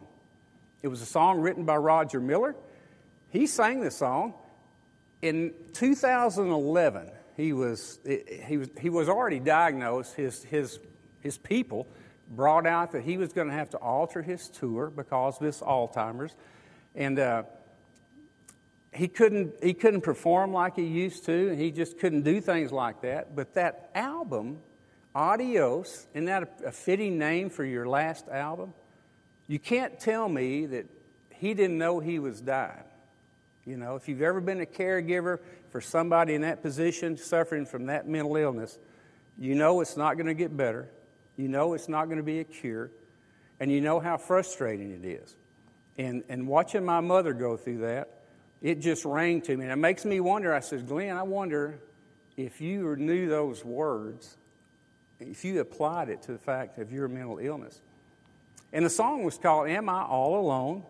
It 0.81 0.87
was 0.87 1.03
a 1.03 1.05
song 1.05 1.41
written 1.41 1.63
by 1.63 1.75
Roger 1.75 2.19
Miller. 2.19 2.55
He 3.33 3.47
sang 3.47 3.81
the 3.81 3.91
song 3.91 4.33
in 5.21 5.53
2011 5.73 7.11
he 7.35 7.53
was, 7.53 7.99
he 8.45 8.57
was, 8.57 8.69
he 8.79 8.89
was 8.89 9.09
already 9.09 9.39
diagnosed. 9.39 10.15
His, 10.15 10.43
his, 10.43 10.79
his 11.21 11.37
people 11.37 11.87
brought 12.29 12.67
out 12.67 12.91
that 12.91 13.03
he 13.03 13.17
was 13.17 13.33
going 13.33 13.47
to 13.47 13.53
have 13.53 13.71
to 13.71 13.77
alter 13.77 14.21
his 14.21 14.49
tour 14.49 14.91
because 14.95 15.37
of 15.37 15.45
his 15.45 15.59
Alzheimer's. 15.61 16.35
And 16.95 17.17
uh, 17.17 17.43
he, 18.93 19.07
couldn't, 19.07 19.55
he 19.63 19.73
couldn't 19.73 20.01
perform 20.01 20.53
like 20.53 20.75
he 20.75 20.83
used 20.83 21.25
to, 21.25 21.49
and 21.49 21.59
he 21.59 21.71
just 21.71 21.97
couldn't 21.97 22.21
do 22.21 22.39
things 22.39 22.71
like 22.71 23.01
that. 23.01 23.35
But 23.35 23.55
that 23.55 23.89
album, 23.95 24.59
Adios, 25.15 26.05
isn't 26.13 26.25
that 26.25 26.61
a, 26.63 26.67
a 26.67 26.71
fitting 26.71 27.17
name 27.17 27.49
for 27.49 27.65
your 27.65 27.87
last 27.87 28.27
album? 28.27 28.75
You 29.47 29.57
can't 29.57 29.99
tell 29.99 30.29
me 30.29 30.67
that 30.67 30.85
he 31.31 31.55
didn't 31.55 31.79
know 31.79 31.99
he 31.99 32.19
was 32.19 32.41
dying. 32.41 32.83
You 33.65 33.77
know, 33.77 33.95
if 33.95 34.09
you've 34.09 34.21
ever 34.21 34.41
been 34.41 34.61
a 34.61 34.65
caregiver 34.65 35.39
for 35.69 35.79
somebody 35.79 36.33
in 36.33 36.41
that 36.41 36.61
position 36.61 37.17
suffering 37.17 37.65
from 37.65 37.85
that 37.85 38.07
mental 38.07 38.35
illness, 38.35 38.77
you 39.37 39.55
know 39.55 39.79
it's 39.81 39.95
not 39.95 40.15
going 40.15 40.27
to 40.27 40.33
get 40.33 40.55
better. 40.55 40.89
You 41.37 41.47
know 41.47 41.73
it's 41.73 41.87
not 41.87 42.05
going 42.05 42.17
to 42.17 42.23
be 42.23 42.39
a 42.39 42.43
cure. 42.43 42.91
And 43.59 43.71
you 43.71 43.79
know 43.81 43.99
how 43.99 44.17
frustrating 44.17 44.91
it 44.91 45.05
is. 45.05 45.35
And, 45.97 46.23
and 46.27 46.47
watching 46.47 46.83
my 46.83 46.99
mother 46.99 47.33
go 47.33 47.55
through 47.55 47.79
that, 47.79 48.23
it 48.61 48.81
just 48.81 49.05
rang 49.05 49.41
to 49.41 49.55
me. 49.55 49.63
And 49.63 49.71
it 49.71 49.77
makes 49.77 50.05
me 50.05 50.19
wonder. 50.19 50.53
I 50.53 50.59
said, 50.59 50.87
Glen, 50.87 51.15
I 51.15 51.23
wonder 51.23 51.79
if 52.35 52.59
you 52.59 52.95
knew 52.95 53.29
those 53.29 53.63
words, 53.63 54.37
if 55.19 55.45
you 55.45 55.61
applied 55.61 56.09
it 56.09 56.21
to 56.23 56.33
the 56.33 56.37
fact 56.37 56.79
of 56.79 56.91
your 56.91 57.07
mental 57.07 57.37
illness. 57.37 57.81
And 58.73 58.85
the 58.85 58.89
song 58.89 59.23
was 59.23 59.37
called 59.37 59.69
Am 59.69 59.87
I 59.87 60.03
All 60.03 60.39
Alone? 60.39 60.83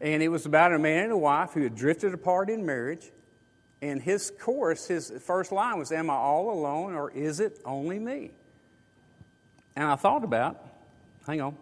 And 0.00 0.22
it 0.22 0.28
was 0.28 0.46
about 0.46 0.72
a 0.72 0.78
man 0.78 1.04
and 1.04 1.12
a 1.12 1.18
wife 1.18 1.52
who 1.52 1.62
had 1.62 1.74
drifted 1.74 2.14
apart 2.14 2.50
in 2.50 2.64
marriage. 2.64 3.10
And 3.82 4.00
his 4.00 4.32
chorus, 4.40 4.86
his 4.86 5.12
first 5.20 5.52
line 5.52 5.78
was, 5.78 5.92
Am 5.92 6.10
I 6.10 6.14
all 6.14 6.50
alone 6.50 6.94
or 6.94 7.10
is 7.10 7.40
it 7.40 7.60
only 7.64 7.98
me? 7.98 8.32
And 9.76 9.86
I 9.86 9.94
thought 9.94 10.24
about, 10.24 10.60
hang 11.24 11.40
on. 11.40 11.56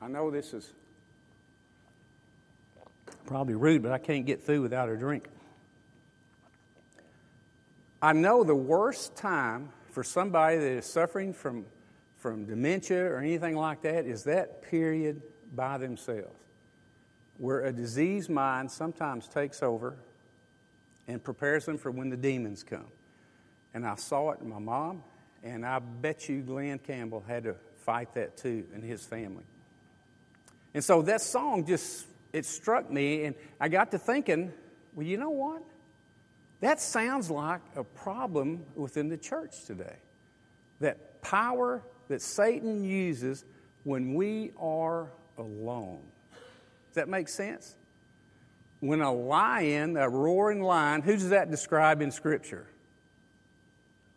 I 0.00 0.08
know 0.08 0.30
this 0.30 0.54
is 0.54 0.72
probably 3.26 3.54
rude, 3.54 3.82
but 3.82 3.92
I 3.92 3.98
can't 3.98 4.24
get 4.24 4.42
through 4.42 4.62
without 4.62 4.88
a 4.88 4.96
drink. 4.96 5.26
I 8.00 8.12
know 8.12 8.44
the 8.44 8.54
worst 8.54 9.16
time 9.16 9.70
for 9.90 10.02
somebody 10.02 10.56
that 10.56 10.70
is 10.70 10.86
suffering 10.86 11.32
from, 11.32 11.66
from 12.16 12.46
dementia 12.46 13.04
or 13.04 13.18
anything 13.18 13.56
like 13.56 13.82
that 13.82 14.06
is 14.06 14.24
that 14.24 14.62
period 14.62 15.22
by 15.54 15.78
themselves, 15.78 16.36
where 17.38 17.60
a 17.60 17.72
diseased 17.72 18.30
mind 18.30 18.70
sometimes 18.70 19.28
takes 19.28 19.62
over 19.62 19.96
and 21.06 21.22
prepares 21.22 21.66
them 21.66 21.78
for 21.78 21.90
when 21.90 22.08
the 22.10 22.16
demons 22.16 22.62
come. 22.62 22.86
And 23.74 23.86
I 23.86 23.96
saw 23.96 24.30
it 24.30 24.40
in 24.40 24.48
my 24.48 24.58
mom, 24.58 25.02
and 25.42 25.66
I 25.66 25.78
bet 25.78 26.28
you 26.28 26.40
Glen 26.40 26.78
Campbell 26.78 27.24
had 27.26 27.44
to 27.44 27.56
fight 27.78 28.14
that 28.14 28.36
too 28.36 28.64
in 28.74 28.82
his 28.82 29.04
family. 29.04 29.44
And 30.72 30.82
so 30.82 31.02
that 31.02 31.20
song 31.20 31.66
just, 31.66 32.06
it 32.32 32.46
struck 32.46 32.90
me, 32.90 33.24
and 33.24 33.34
I 33.60 33.68
got 33.68 33.90
to 33.92 33.98
thinking, 33.98 34.52
well, 34.94 35.06
you 35.06 35.16
know 35.16 35.30
what? 35.30 35.62
That 36.60 36.80
sounds 36.80 37.30
like 37.30 37.60
a 37.76 37.84
problem 37.84 38.64
within 38.74 39.08
the 39.08 39.18
church 39.18 39.64
today. 39.66 39.96
That 40.80 41.20
power 41.20 41.82
that 42.08 42.22
Satan 42.22 42.84
uses 42.84 43.44
when 43.82 44.14
we 44.14 44.52
are 44.58 45.10
alone. 45.38 46.00
Does 46.88 46.94
that 46.94 47.08
make 47.08 47.28
sense? 47.28 47.76
When 48.80 49.00
a 49.00 49.12
lion, 49.12 49.96
a 49.96 50.08
roaring 50.08 50.62
lion, 50.62 51.02
who 51.02 51.12
does 51.12 51.30
that 51.30 51.50
describe 51.50 52.02
in 52.02 52.10
Scripture? 52.10 52.66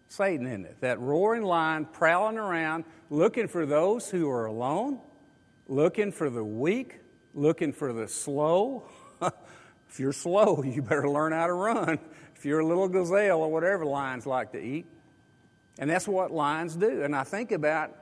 Satan, 0.09 0.47
isn't 0.47 0.65
it? 0.65 0.81
That 0.81 0.99
roaring 0.99 1.43
lion 1.43 1.85
prowling 1.85 2.37
around 2.37 2.85
looking 3.09 3.47
for 3.47 3.65
those 3.65 4.09
who 4.09 4.29
are 4.29 4.45
alone, 4.45 4.99
looking 5.67 6.11
for 6.11 6.29
the 6.29 6.43
weak, 6.43 6.99
looking 7.33 7.71
for 7.71 7.93
the 7.93 8.07
slow. 8.07 8.83
if 9.21 9.99
you're 9.99 10.13
slow, 10.13 10.63
you 10.65 10.81
better 10.81 11.09
learn 11.09 11.33
how 11.33 11.47
to 11.47 11.53
run. 11.53 11.99
If 12.35 12.45
you're 12.45 12.59
a 12.59 12.65
little 12.65 12.87
gazelle 12.87 13.41
or 13.41 13.51
whatever 13.51 13.85
lions 13.85 14.25
like 14.25 14.51
to 14.51 14.59
eat. 14.59 14.85
And 15.79 15.89
that's 15.89 16.07
what 16.07 16.31
lions 16.31 16.75
do. 16.75 17.03
And 17.03 17.15
I 17.15 17.23
think 17.23 17.51
about 17.51 17.95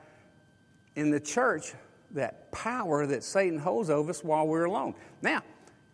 in 0.94 1.10
the 1.10 1.20
church 1.20 1.74
that 2.12 2.50
power 2.52 3.06
that 3.06 3.24
Satan 3.24 3.58
holds 3.58 3.90
over 3.90 4.10
us 4.10 4.22
while 4.22 4.46
we're 4.46 4.64
alone. 4.64 4.94
Now, 5.22 5.42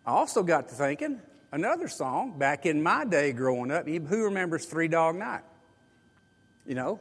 I 0.05 0.11
also 0.11 0.43
got 0.43 0.69
to 0.69 0.75
thinking 0.75 1.21
another 1.51 1.87
song 1.87 2.37
back 2.37 2.65
in 2.65 2.81
my 2.81 3.05
day 3.05 3.31
growing 3.31 3.71
up. 3.71 3.87
Who 3.87 4.23
remembers 4.25 4.65
Three 4.65 4.87
Dog 4.87 5.15
Night? 5.15 5.41
You 6.65 6.75
know, 6.75 6.99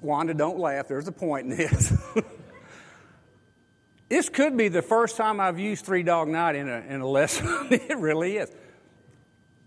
Wanda, 0.00 0.34
don't 0.34 0.58
laugh. 0.58 0.88
There's 0.88 1.08
a 1.08 1.12
point 1.12 1.50
in 1.50 1.56
this. 1.56 1.92
this 4.08 4.28
could 4.28 4.56
be 4.56 4.68
the 4.68 4.82
first 4.82 5.16
time 5.16 5.40
I've 5.40 5.58
used 5.58 5.84
Three 5.84 6.02
Dog 6.02 6.28
Night 6.28 6.56
in 6.56 6.68
a, 6.68 6.80
in 6.80 7.00
a 7.00 7.08
lesson. 7.08 7.46
it 7.70 7.96
really 7.98 8.36
is. 8.36 8.50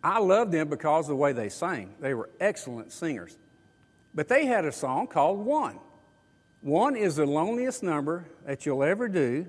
I 0.03 0.19
loved 0.19 0.51
them 0.51 0.69
because 0.69 1.05
of 1.05 1.09
the 1.09 1.15
way 1.15 1.33
they 1.33 1.49
sang. 1.49 1.93
They 1.99 2.13
were 2.13 2.29
excellent 2.39 2.91
singers. 2.91 3.37
But 4.13 4.27
they 4.27 4.45
had 4.45 4.65
a 4.65 4.71
song 4.71 5.07
called 5.07 5.39
One. 5.39 5.79
One 6.61 6.95
is 6.95 7.15
the 7.15 7.25
loneliest 7.25 7.83
number 7.83 8.25
that 8.45 8.65
you'll 8.65 8.83
ever 8.83 9.07
do. 9.07 9.45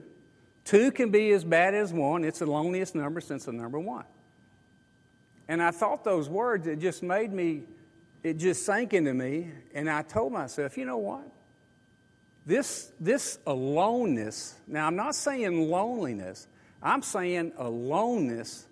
Two 0.64 0.90
can 0.90 1.10
be 1.10 1.30
as 1.30 1.44
bad 1.44 1.74
as 1.74 1.92
one. 1.92 2.24
It's 2.24 2.40
the 2.40 2.46
loneliest 2.46 2.94
number 2.94 3.20
since 3.20 3.46
the 3.46 3.52
number 3.52 3.78
one. 3.78 4.04
And 5.48 5.62
I 5.62 5.70
thought 5.70 6.04
those 6.04 6.28
words, 6.28 6.66
it 6.66 6.78
just 6.78 7.02
made 7.02 7.32
me 7.32 7.62
it 8.22 8.36
just 8.38 8.64
sank 8.64 8.94
into 8.94 9.14
me, 9.14 9.50
and 9.72 9.88
I 9.88 10.02
told 10.02 10.32
myself, 10.32 10.76
you 10.76 10.84
know 10.84 10.98
what? 10.98 11.30
This, 12.44 12.92
this 12.98 13.38
aloneness, 13.46 14.56
now 14.66 14.86
I'm 14.86 14.96
not 14.96 15.14
saying 15.14 15.70
loneliness, 15.70 16.48
I'm 16.82 17.02
saying 17.02 17.52
aloneness 17.56 18.66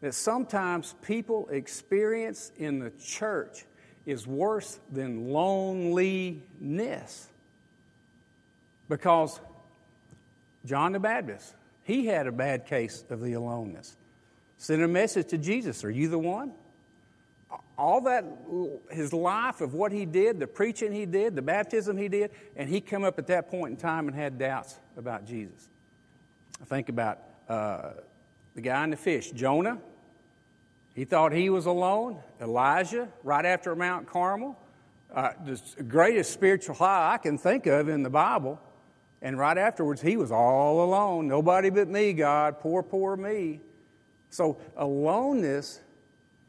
that 0.00 0.14
sometimes 0.14 0.94
people 1.02 1.48
experience 1.48 2.52
in 2.56 2.78
the 2.78 2.90
church 2.90 3.64
is 4.04 4.26
worse 4.26 4.80
than 4.90 5.28
loneliness. 5.30 7.28
Because 8.92 9.40
John 10.66 10.92
the 10.92 11.00
Baptist, 11.00 11.54
he 11.82 12.04
had 12.04 12.26
a 12.26 12.32
bad 12.32 12.66
case 12.66 13.04
of 13.08 13.22
the 13.22 13.32
aloneness. 13.32 13.96
Sent 14.58 14.82
a 14.82 14.86
message 14.86 15.28
to 15.28 15.38
Jesus 15.38 15.82
Are 15.82 15.90
you 15.90 16.08
the 16.08 16.18
one? 16.18 16.52
all 17.78 18.02
that, 18.02 18.24
his 18.90 19.14
life 19.14 19.62
of 19.62 19.72
what 19.72 19.92
he 19.92 20.04
did, 20.04 20.38
the 20.38 20.46
preaching 20.46 20.92
he 20.92 21.06
did, 21.06 21.34
the 21.34 21.42
baptism 21.42 21.96
he 21.96 22.08
did, 22.08 22.30
and 22.54 22.68
he 22.68 22.82
come 22.82 23.02
up 23.02 23.18
at 23.18 23.26
that 23.28 23.50
point 23.50 23.70
in 23.70 23.76
time 23.76 24.08
and 24.08 24.16
had 24.16 24.38
doubts 24.38 24.78
about 24.98 25.26
Jesus. 25.26 25.68
I 26.60 26.66
think 26.66 26.90
about 26.90 27.18
uh, 27.48 27.92
the 28.54 28.60
guy 28.60 28.84
in 28.84 28.90
the 28.90 28.96
fish, 28.96 29.30
Jonah. 29.30 29.78
He 30.94 31.06
thought 31.06 31.32
he 31.32 31.48
was 31.48 31.64
alone. 31.64 32.20
Elijah, 32.42 33.08
right 33.24 33.46
after 33.46 33.74
Mount 33.74 34.06
Carmel, 34.06 34.58
uh, 35.14 35.30
the 35.44 35.82
greatest 35.82 36.30
spiritual 36.30 36.74
high 36.74 37.14
I 37.14 37.18
can 37.18 37.38
think 37.38 37.66
of 37.66 37.88
in 37.88 38.02
the 38.02 38.10
Bible. 38.10 38.60
And 39.22 39.38
right 39.38 39.56
afterwards, 39.56 40.02
he 40.02 40.16
was 40.16 40.32
all 40.32 40.84
alone. 40.84 41.28
Nobody 41.28 41.70
but 41.70 41.88
me, 41.88 42.12
God. 42.12 42.58
Poor, 42.58 42.82
poor 42.82 43.16
me. 43.16 43.60
So, 44.30 44.58
aloneness 44.76 45.80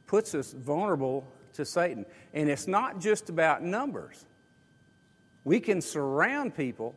puts 0.07 0.33
us 0.33 0.53
vulnerable 0.53 1.25
to 1.53 1.65
Satan. 1.65 2.05
And 2.33 2.49
it's 2.49 2.67
not 2.67 2.99
just 2.99 3.29
about 3.29 3.61
numbers. 3.61 4.25
We 5.43 5.59
can 5.59 5.81
surround 5.81 6.55
people, 6.55 6.95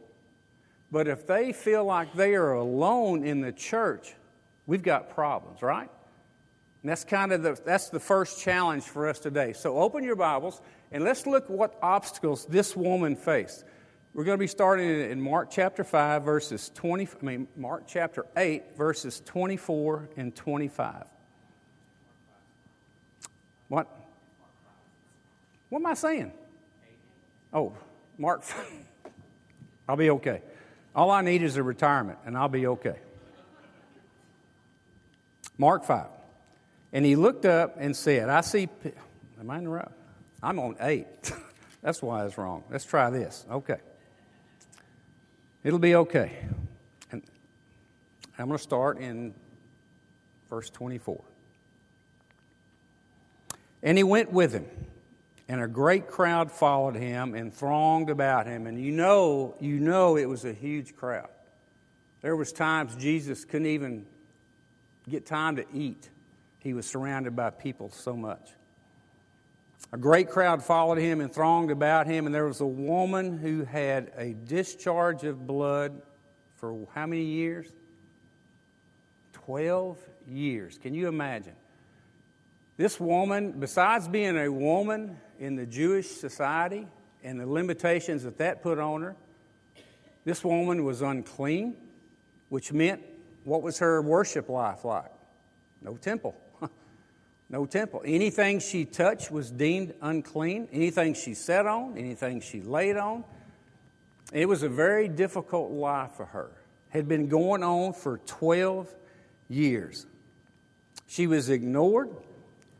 but 0.90 1.08
if 1.08 1.26
they 1.26 1.52
feel 1.52 1.84
like 1.84 2.14
they 2.14 2.34
are 2.34 2.52
alone 2.52 3.24
in 3.24 3.40
the 3.40 3.52
church, 3.52 4.14
we've 4.66 4.82
got 4.82 5.10
problems, 5.10 5.60
right? 5.60 5.90
And 6.82 6.90
that's 6.90 7.04
kind 7.04 7.32
of 7.32 7.42
the, 7.42 7.58
that's 7.64 7.88
the 7.90 8.00
first 8.00 8.40
challenge 8.40 8.84
for 8.84 9.08
us 9.08 9.18
today. 9.18 9.52
So 9.52 9.76
open 9.76 10.04
your 10.04 10.16
Bibles 10.16 10.62
and 10.92 11.02
let's 11.02 11.26
look 11.26 11.50
what 11.50 11.76
obstacles 11.82 12.46
this 12.46 12.76
woman 12.76 13.16
faced. 13.16 13.64
We're 14.16 14.24
going 14.24 14.38
to 14.38 14.42
be 14.42 14.46
starting 14.46 14.88
in 15.10 15.20
Mark 15.20 15.50
chapter 15.50 15.84
5, 15.84 16.22
verses 16.22 16.70
20, 16.74 17.06
I 17.20 17.24
mean, 17.26 17.48
Mark 17.54 17.82
chapter 17.86 18.24
8, 18.34 18.74
verses 18.74 19.20
24 19.26 20.08
and 20.16 20.34
25. 20.34 21.04
What? 23.68 23.94
What 25.68 25.80
am 25.80 25.86
I 25.86 25.92
saying? 25.92 26.32
Oh, 27.52 27.74
Mark. 28.16 28.42
I'll 29.88 29.96
be 29.96 30.08
okay. 30.08 30.40
All 30.94 31.10
I 31.10 31.20
need 31.20 31.42
is 31.42 31.58
a 31.58 31.62
retirement, 31.62 32.18
and 32.24 32.38
I'll 32.38 32.48
be 32.48 32.66
okay. 32.68 32.96
Mark 35.58 35.84
5. 35.84 36.06
And 36.94 37.04
he 37.04 37.16
looked 37.16 37.44
up 37.44 37.76
and 37.78 37.94
said, 37.94 38.30
I 38.30 38.40
see. 38.40 38.66
Am 39.38 39.50
I 39.50 39.58
in 39.58 39.64
the 39.64 39.70
right? 39.70 39.88
I'm 40.42 40.58
on 40.58 40.76
8. 40.80 41.06
That's 41.82 42.00
why 42.00 42.24
it's 42.24 42.38
wrong. 42.38 42.64
Let's 42.70 42.86
try 42.86 43.10
this. 43.10 43.44
Okay. 43.50 43.76
It'll 45.66 45.80
be 45.80 45.96
okay. 45.96 46.30
And 47.10 47.24
I'm 48.38 48.46
going 48.46 48.56
to 48.56 48.62
start 48.62 48.98
in 48.98 49.34
verse 50.48 50.70
24. 50.70 51.20
And 53.82 53.98
he 53.98 54.04
went 54.04 54.30
with 54.30 54.52
him. 54.52 54.66
And 55.48 55.60
a 55.60 55.66
great 55.66 56.06
crowd 56.06 56.52
followed 56.52 56.94
him 56.94 57.34
and 57.34 57.52
thronged 57.52 58.10
about 58.10 58.46
him. 58.46 58.68
And 58.68 58.80
you 58.80 58.92
know, 58.92 59.56
you 59.58 59.80
know 59.80 60.16
it 60.16 60.26
was 60.26 60.44
a 60.44 60.52
huge 60.52 60.94
crowd. 60.94 61.30
There 62.20 62.36
was 62.36 62.52
times 62.52 62.94
Jesus 62.94 63.44
couldn't 63.44 63.66
even 63.66 64.06
get 65.10 65.26
time 65.26 65.56
to 65.56 65.64
eat. 65.74 66.10
He 66.60 66.74
was 66.74 66.86
surrounded 66.86 67.34
by 67.34 67.50
people 67.50 67.90
so 67.90 68.14
much. 68.14 68.50
A 69.92 69.96
great 69.96 70.28
crowd 70.28 70.62
followed 70.64 70.98
him 70.98 71.20
and 71.20 71.32
thronged 71.32 71.70
about 71.70 72.06
him, 72.06 72.26
and 72.26 72.34
there 72.34 72.46
was 72.46 72.60
a 72.60 72.66
woman 72.66 73.38
who 73.38 73.64
had 73.64 74.12
a 74.16 74.32
discharge 74.32 75.24
of 75.24 75.46
blood 75.46 76.02
for 76.56 76.86
how 76.94 77.06
many 77.06 77.22
years? 77.22 77.66
Twelve 79.32 79.98
years. 80.28 80.78
Can 80.78 80.94
you 80.94 81.06
imagine? 81.06 81.54
This 82.76 82.98
woman, 83.00 83.52
besides 83.52 84.08
being 84.08 84.36
a 84.36 84.50
woman 84.50 85.18
in 85.38 85.56
the 85.56 85.64
Jewish 85.64 86.08
society 86.08 86.86
and 87.22 87.40
the 87.40 87.46
limitations 87.46 88.24
that 88.24 88.38
that 88.38 88.62
put 88.62 88.78
on 88.78 89.02
her, 89.02 89.16
this 90.24 90.44
woman 90.44 90.84
was 90.84 91.00
unclean, 91.00 91.76
which 92.48 92.72
meant 92.72 93.02
what 93.44 93.62
was 93.62 93.78
her 93.78 94.02
worship 94.02 94.48
life 94.48 94.84
like? 94.84 95.12
No 95.80 95.96
temple. 95.96 96.34
No 97.48 97.66
temple. 97.66 98.02
Anything 98.04 98.58
she 98.58 98.84
touched 98.84 99.30
was 99.30 99.50
deemed 99.50 99.94
unclean. 100.00 100.68
Anything 100.72 101.14
she 101.14 101.34
sat 101.34 101.66
on, 101.66 101.96
anything 101.96 102.40
she 102.40 102.60
laid 102.60 102.96
on. 102.96 103.24
It 104.32 104.48
was 104.48 104.62
a 104.62 104.68
very 104.68 105.08
difficult 105.08 105.70
life 105.70 106.12
for 106.12 106.26
her. 106.26 106.50
Had 106.88 107.08
been 107.08 107.28
going 107.28 107.62
on 107.62 107.92
for 107.92 108.18
12 108.18 108.92
years. 109.48 110.06
She 111.06 111.26
was 111.26 111.50
ignored. 111.50 112.10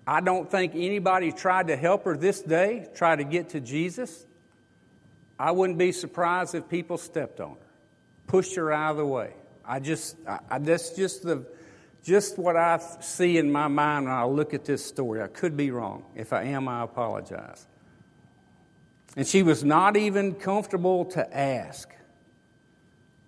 I 0.07 0.20
don't 0.20 0.50
think 0.50 0.74
anybody 0.74 1.33
tried 1.33 1.68
to 1.68 1.76
help 1.76 2.05
her 2.05 2.16
this 2.16 2.40
day, 2.40 2.88
try 2.94 3.16
to 3.16 3.24
get 3.24 3.50
to 3.50 3.61
Jesus. 3.61 4.26
I 5.38 5.50
wouldn't 5.50 5.79
be 5.79 5.92
surprised 5.92 6.55
if 6.55 6.68
people 6.68 6.96
stepped 6.96 7.40
on 7.40 7.50
her, 7.50 7.66
pushed 8.26 8.55
her 8.57 8.72
out 8.72 8.92
of 8.92 8.96
the 8.98 9.07
way. 9.07 9.35
I 9.64 9.81
just, 9.81 10.16
I, 10.26 10.38
I, 10.48 10.59
that's 10.59 10.90
just 10.90 11.24
the, 11.24 11.44
just 12.06 12.38
what 12.38 12.56
I 12.56 12.78
see 13.00 13.36
in 13.36 13.50
my 13.50 13.66
mind 13.66 14.04
when 14.04 14.14
I 14.14 14.24
look 14.24 14.54
at 14.54 14.64
this 14.64 14.84
story. 14.84 15.20
I 15.20 15.26
could 15.26 15.56
be 15.56 15.72
wrong. 15.72 16.04
If 16.14 16.32
I 16.32 16.44
am, 16.44 16.68
I 16.68 16.84
apologize. 16.84 17.66
And 19.16 19.26
she 19.26 19.42
was 19.42 19.64
not 19.64 19.96
even 19.96 20.34
comfortable 20.34 21.06
to 21.06 21.36
ask. 21.36 21.90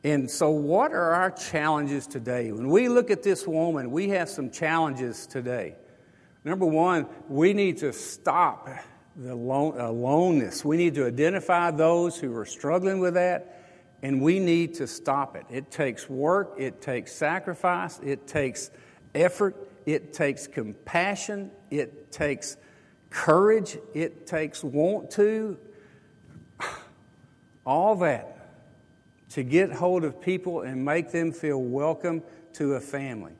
And 0.05 0.31
so, 0.31 0.51
what 0.51 0.93
are 0.93 1.13
our 1.13 1.33
challenges 1.33 2.07
today? 2.07 2.53
When 2.53 2.69
we 2.69 2.89
look 2.89 3.11
at 3.11 3.25
this 3.25 3.49
woman, 3.49 3.91
we 3.91 4.11
have 4.11 4.29
some 4.29 4.49
challenges 4.49 5.27
today. 5.27 5.75
Number 6.45 6.67
one, 6.67 7.09
we 7.29 7.53
need 7.55 7.79
to 7.79 7.93
stop 7.93 8.69
the 9.17 9.33
aloneness. 9.33 10.65
We 10.65 10.77
need 10.77 10.95
to 10.95 11.07
identify 11.07 11.73
those 11.73 12.17
who 12.17 12.33
are 12.37 12.47
struggling 12.47 13.01
with 13.01 13.15
that 13.15 13.58
and 14.03 14.21
we 14.21 14.39
need 14.39 14.75
to 14.75 14.87
stop 14.87 15.37
it. 15.37 15.45
It 15.51 15.71
takes 15.71 16.09
work, 16.09 16.55
it 16.57 16.81
takes 16.81 17.13
sacrifice, 17.13 17.99
it 18.03 18.27
takes 18.27 18.71
effort, 19.15 19.57
it 19.87 20.13
takes 20.13 20.47
compassion, 20.47 21.51
it 21.71 22.13
takes 22.13 22.57
courage, 23.11 23.79
it 23.95 24.27
takes 24.27 24.63
want 24.63 25.11
to, 25.13 25.59
all 27.67 27.97
that 27.97 28.39
to 29.31 29.43
get 29.43 29.73
hold 29.73 30.05
of 30.05 30.21
people 30.21 30.63
and 30.63 30.85
make 30.85 31.11
them 31.11 31.33
feel 31.33 31.61
welcome 31.61 32.23
to 32.55 32.75
a 32.75 32.81
family. 32.81 33.33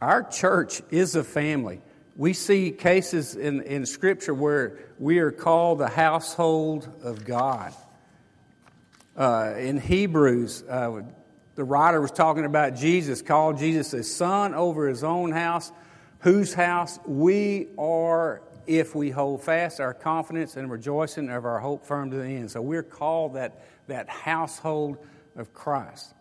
Our 0.00 0.22
church 0.22 0.80
is 0.90 1.14
a 1.16 1.24
family. 1.24 1.80
We 2.16 2.32
see 2.32 2.70
cases 2.70 3.36
in, 3.36 3.62
in 3.62 3.84
Scripture 3.84 4.34
where 4.34 4.78
we 4.98 5.18
are 5.18 5.30
called 5.30 5.78
the 5.78 5.88
household 5.88 6.88
of 7.02 7.24
God. 7.24 7.74
Uh, 9.18 9.54
in 9.58 9.80
Hebrews, 9.80 10.62
uh, 10.70 11.02
the 11.56 11.64
writer 11.64 12.00
was 12.00 12.12
talking 12.12 12.44
about 12.44 12.76
Jesus, 12.76 13.20
called 13.20 13.58
Jesus 13.58 13.92
a 13.92 14.04
son 14.04 14.54
over 14.54 14.86
his 14.86 15.02
own 15.02 15.32
house, 15.32 15.72
whose 16.20 16.54
house 16.54 17.00
we 17.04 17.66
are 17.76 18.42
if 18.68 18.94
we 18.94 19.10
hold 19.10 19.42
fast 19.42 19.80
our 19.80 19.92
confidence 19.92 20.56
and 20.56 20.70
rejoicing 20.70 21.30
of 21.30 21.44
our 21.44 21.58
hope 21.58 21.84
firm 21.84 22.12
to 22.12 22.16
the 22.16 22.26
end. 22.26 22.52
So 22.52 22.62
we're 22.62 22.84
called 22.84 23.34
that, 23.34 23.60
that 23.88 24.08
household 24.08 25.04
of 25.34 25.52
Christ. 25.52 26.14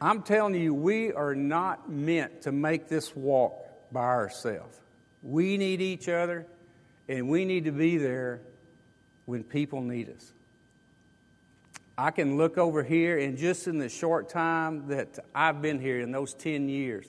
I'm 0.00 0.22
telling 0.22 0.54
you, 0.54 0.72
we 0.72 1.12
are 1.12 1.34
not 1.34 1.90
meant 1.90 2.42
to 2.42 2.52
make 2.52 2.88
this 2.88 3.14
walk 3.14 3.62
by 3.92 4.04
ourselves. 4.04 4.80
We 5.22 5.58
need 5.58 5.82
each 5.82 6.08
other, 6.08 6.46
and 7.10 7.28
we 7.28 7.44
need 7.44 7.64
to 7.64 7.72
be 7.72 7.98
there 7.98 8.40
when 9.26 9.44
people 9.44 9.82
need 9.82 10.08
us. 10.08 10.32
I 11.96 12.10
can 12.10 12.36
look 12.36 12.58
over 12.58 12.82
here, 12.82 13.18
and 13.18 13.38
just 13.38 13.68
in 13.68 13.78
the 13.78 13.88
short 13.88 14.28
time 14.28 14.88
that 14.88 15.18
I've 15.34 15.62
been 15.62 15.78
here, 15.78 16.00
in 16.00 16.10
those 16.10 16.34
10 16.34 16.68
years, 16.68 17.06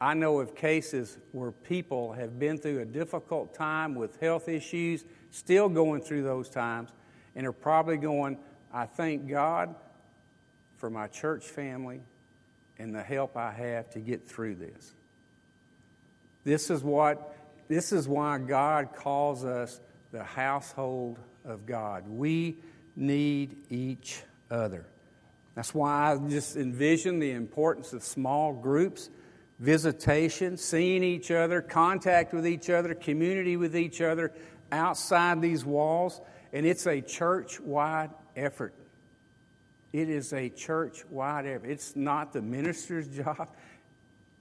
I 0.00 0.14
know 0.14 0.40
of 0.40 0.54
cases 0.54 1.16
where 1.32 1.52
people 1.52 2.12
have 2.12 2.38
been 2.38 2.58
through 2.58 2.80
a 2.80 2.84
difficult 2.84 3.54
time 3.54 3.94
with 3.94 4.20
health 4.20 4.48
issues, 4.48 5.04
still 5.30 5.68
going 5.68 6.02
through 6.02 6.24
those 6.24 6.48
times, 6.48 6.90
and 7.34 7.46
are 7.46 7.52
probably 7.52 7.96
going, 7.96 8.38
I 8.72 8.86
thank 8.86 9.28
God 9.28 9.74
for 10.76 10.90
my 10.90 11.06
church 11.06 11.44
family 11.44 12.00
and 12.78 12.94
the 12.94 13.02
help 13.02 13.36
I 13.36 13.52
have 13.52 13.90
to 13.90 14.00
get 14.00 14.28
through 14.28 14.56
this. 14.56 14.92
This 16.44 16.70
is 16.70 16.82
what 16.82 17.34
this 17.68 17.92
is 17.92 18.06
why 18.06 18.38
God 18.38 18.90
calls 18.94 19.44
us 19.44 19.80
the 20.12 20.22
household 20.22 21.18
of 21.44 21.66
God. 21.66 22.06
We 22.06 22.58
need 22.96 23.56
each 23.70 24.22
other. 24.50 24.86
That's 25.54 25.74
why 25.74 26.12
I 26.12 26.28
just 26.28 26.56
envision 26.56 27.18
the 27.18 27.30
importance 27.30 27.92
of 27.92 28.02
small 28.02 28.52
groups, 28.52 29.08
visitation, 29.58 30.56
seeing 30.56 31.02
each 31.02 31.30
other, 31.30 31.62
contact 31.62 32.34
with 32.34 32.46
each 32.46 32.68
other, 32.68 32.94
community 32.94 33.56
with 33.56 33.76
each 33.76 34.00
other 34.00 34.32
outside 34.70 35.40
these 35.40 35.64
walls. 35.64 36.20
And 36.52 36.66
it's 36.66 36.86
a 36.86 37.00
church 37.00 37.60
wide 37.60 38.10
effort. 38.34 38.74
It 39.92 40.10
is 40.10 40.34
a 40.34 40.50
church 40.50 41.06
wide 41.06 41.46
effort. 41.46 41.70
It's 41.70 41.96
not 41.96 42.32
the 42.32 42.42
minister's 42.42 43.08
job, 43.24 43.48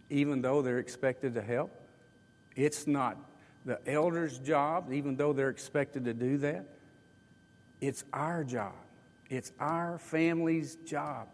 even 0.09 0.41
though 0.41 0.61
they're 0.61 0.79
expected 0.79 1.33
to 1.35 1.41
help. 1.41 1.71
It's 2.57 2.87
not 2.87 3.17
the 3.65 3.79
elder's 3.87 4.37
job, 4.39 4.91
even 4.91 5.15
though 5.15 5.33
they're 5.33 5.49
expected 5.49 6.05
to 6.05 6.13
do 6.13 6.37
that. 6.39 6.74
It's 7.85 8.03
our 8.13 8.43
job, 8.43 8.73
it's 9.29 9.51
our 9.59 9.99
family's 9.99 10.75
job. 10.77 11.27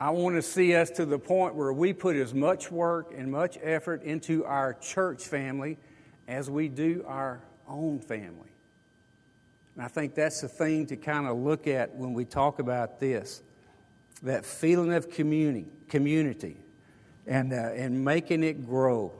I 0.00 0.08
want 0.08 0.36
to 0.36 0.42
see 0.42 0.74
us 0.74 0.88
to 0.92 1.04
the 1.04 1.18
point 1.18 1.54
where 1.54 1.74
we 1.74 1.92
put 1.92 2.16
as 2.16 2.32
much 2.32 2.70
work 2.70 3.12
and 3.14 3.30
much 3.30 3.58
effort 3.62 4.02
into 4.02 4.46
our 4.46 4.72
church 4.72 5.26
family 5.26 5.76
as 6.26 6.48
we 6.48 6.68
do 6.68 7.04
our 7.06 7.42
own 7.68 7.98
family. 7.98 8.48
And 9.74 9.84
I 9.84 9.88
think 9.88 10.14
that's 10.14 10.40
the 10.40 10.48
thing 10.48 10.86
to 10.86 10.96
kind 10.96 11.26
of 11.26 11.36
look 11.36 11.66
at 11.66 11.94
when 11.94 12.14
we 12.14 12.24
talk 12.24 12.58
about 12.58 12.98
this 12.98 13.42
that 14.22 14.44
feeling 14.44 14.92
of 14.92 15.10
community, 15.10 15.66
community 15.88 16.56
and, 17.26 17.52
uh, 17.52 17.72
and 17.74 18.04
making 18.04 18.42
it 18.42 18.66
grow. 18.66 19.12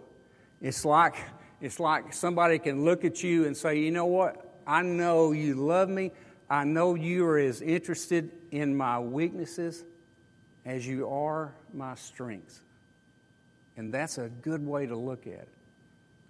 It's 0.61 0.85
like, 0.85 1.15
it's 1.61 1.81
like 1.81 2.13
somebody 2.13 2.59
can 2.59 2.85
look 2.85 3.05
at 3.05 3.23
you 3.23 3.47
and 3.47 3.57
say, 3.57 3.79
you 3.79 3.91
know 3.91 4.05
what? 4.07 4.51
I 4.67 4.83
know 4.83 5.33
you 5.33 5.55
love 5.55 5.89
me. 5.89 6.13
I 6.51 6.65
know 6.65 6.97
you 6.97 7.25
are 7.27 7.39
as 7.39 7.63
interested 7.63 8.33
in 8.51 8.77
my 8.77 8.99
weaknesses 8.99 9.85
as 10.67 10.87
you 10.87 11.09
are 11.09 11.55
my 11.73 11.95
strengths. 11.95 12.61
And 13.77 13.95
that's 13.95 14.19
a 14.19 14.29
good 14.43 14.67
way 14.67 14.87
to 14.87 14.97
look 14.97 15.29
at 15.29 15.35
it. 15.35 15.49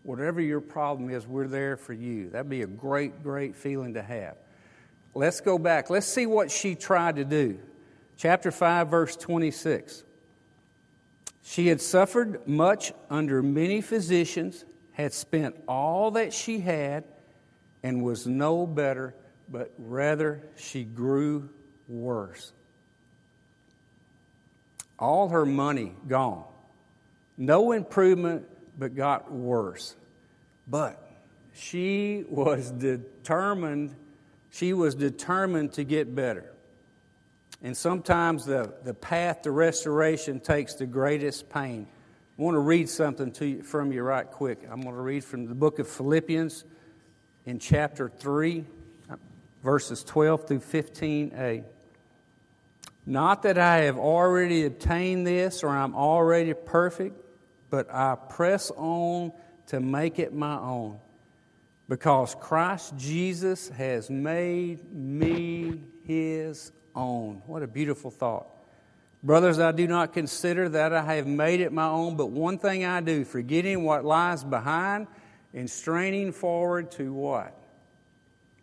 Whatever 0.03 0.41
your 0.41 0.61
problem 0.61 1.11
is, 1.11 1.27
we're 1.27 1.49
there 1.49 1.77
for 1.77 1.95
you. 1.95 2.29
That'd 2.31 2.51
be 2.51 2.63
a 2.63 2.67
great, 2.67 3.23
great 3.23 3.57
feeling 3.57 3.95
to 3.95 4.03
have. 4.03 4.37
Let's 5.15 5.41
go 5.41 5.59
back. 5.59 5.91
Let's 5.91 6.07
see 6.07 6.27
what 6.27 6.51
she 6.51 6.75
tried 6.75 7.17
to 7.17 7.25
do. 7.25 7.59
Chapter 8.17 8.51
5, 8.51 8.89
verse 8.89 9.17
26. 9.17 10.05
She 11.43 11.67
had 11.69 11.81
suffered 11.81 12.47
much 12.47 12.93
under 13.09 13.43
many 13.43 13.81
physicians, 13.81 14.65
had 14.93 15.13
spent 15.13 15.57
all 15.67 16.13
that 16.13 16.33
she 16.33 16.61
had, 16.61 17.05
and 17.83 18.05
was 18.05 18.27
no 18.27 18.67
better, 18.67 19.15
but 19.51 19.73
rather 19.79 20.43
she 20.57 20.85
grew 20.85 21.49
worse. 21.89 22.53
All 24.99 25.29
her 25.29 25.47
money 25.47 25.93
gone. 26.07 26.45
No 27.37 27.73
improvement, 27.73 28.47
but 28.79 28.95
got 28.95 29.33
worse. 29.33 29.97
But 30.69 31.11
she 31.55 32.25
was 32.29 32.71
determined, 32.71 33.95
she 34.51 34.73
was 34.73 34.95
determined 34.95 35.73
to 35.75 35.85
get 35.85 36.15
better. 36.15 36.53
And 37.63 37.77
sometimes 37.77 38.45
the, 38.45 38.73
the 38.85 38.95
path 38.95 39.43
to 39.43 39.51
restoration 39.51 40.41
takes 40.41 40.75
the 40.75 40.87
greatest 40.87 41.51
pain. 41.51 41.87
I 42.39 42.43
want 42.43 42.55
to 42.55 42.61
read 42.61 42.89
something 42.89 43.33
to 43.33 43.47
you, 43.47 43.63
from 43.63 43.93
you 43.93 44.03
right 44.03 44.27
quick. 44.27 44.67
I'm 44.71 44.81
going 44.81 44.95
to 44.95 45.01
read 45.03 45.25
from 45.25 45.47
the 45.47 45.55
book 45.55 45.79
of 45.79 45.87
Philippians 45.89 46.65
in 47.45 47.59
chapter 47.59 48.09
3, 48.09 48.65
verses 49.63 50.03
12 50.05 50.49
through 50.49 50.61
15a. 50.61 51.65
Not 53.07 53.43
that 53.43 53.59
I 53.59 53.79
have 53.79 53.99
already 53.99 54.67
obtained 54.67 55.27
this 55.27 55.63
or 55.63 55.71
I'm 55.71 55.95
already 55.95 56.55
perfect, 56.55 57.17
but 57.71 57.93
I 57.93 58.17
press 58.17 58.71
on 58.77 59.33
to 59.69 59.81
make 59.81 60.19
it 60.19 60.35
my 60.35 60.59
own 60.59 60.99
because 61.89 62.37
Christ 62.39 62.97
Jesus 62.97 63.69
has 63.71 64.11
made 64.11 64.93
me 64.93 65.83
his 66.05 66.71
own. 66.95 67.43
What 67.47 67.63
a 67.63 67.67
beautiful 67.67 68.11
thought. 68.11 68.47
Brothers, 69.23 69.59
I 69.59 69.73
do 69.73 69.87
not 69.87 70.13
consider 70.13 70.69
that 70.71 70.93
I 70.93 71.17
have 71.17 71.27
made 71.27 71.61
it 71.61 71.73
my 71.73 71.89
own, 71.89 72.17
but 72.17 72.31
one 72.31 72.59
thing 72.59 72.85
I 72.85 73.01
do, 73.01 73.25
forgetting 73.25 73.85
what 73.85 74.05
lies 74.05 74.45
behind 74.45 75.09
and 75.53 75.69
straining 75.69 76.33
forward 76.33 76.91
to 76.93 77.13
what? 77.13 77.60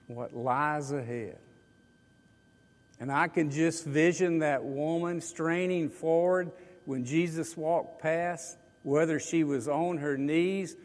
What 0.07 0.35
lies 0.35 0.91
ahead. 0.91 1.37
And 2.99 3.11
I 3.11 3.27
can 3.27 3.51
just 3.51 3.85
vision 3.85 4.39
that 4.39 4.63
woman 4.63 5.21
straining 5.21 5.89
forward 5.89 6.51
when 6.85 7.05
Jesus 7.05 7.55
walked 7.55 8.01
past, 8.01 8.57
whether 8.83 9.19
she 9.19 9.43
was 9.43 9.67
on 9.67 9.97
her 9.97 10.17
knees 10.17 10.75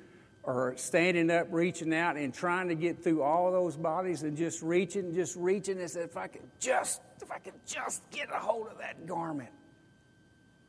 or 0.42 0.74
standing 0.76 1.30
up, 1.30 1.46
reaching 1.50 1.94
out 1.94 2.16
and 2.16 2.34
trying 2.34 2.68
to 2.68 2.74
get 2.74 3.02
through 3.02 3.22
all 3.22 3.52
those 3.52 3.76
bodies 3.76 4.24
and 4.24 4.36
just 4.36 4.60
reaching, 4.62 5.14
just 5.14 5.36
reaching 5.36 5.78
as 5.78 5.96
if 5.96 6.16
I 6.16 6.26
could 6.26 6.42
just, 6.58 7.00
if 7.22 7.30
I 7.30 7.38
could 7.38 7.54
just 7.66 8.02
get 8.10 8.28
a 8.30 8.38
hold 8.38 8.66
of 8.66 8.78
that 8.78 9.06
garment. 9.06 9.50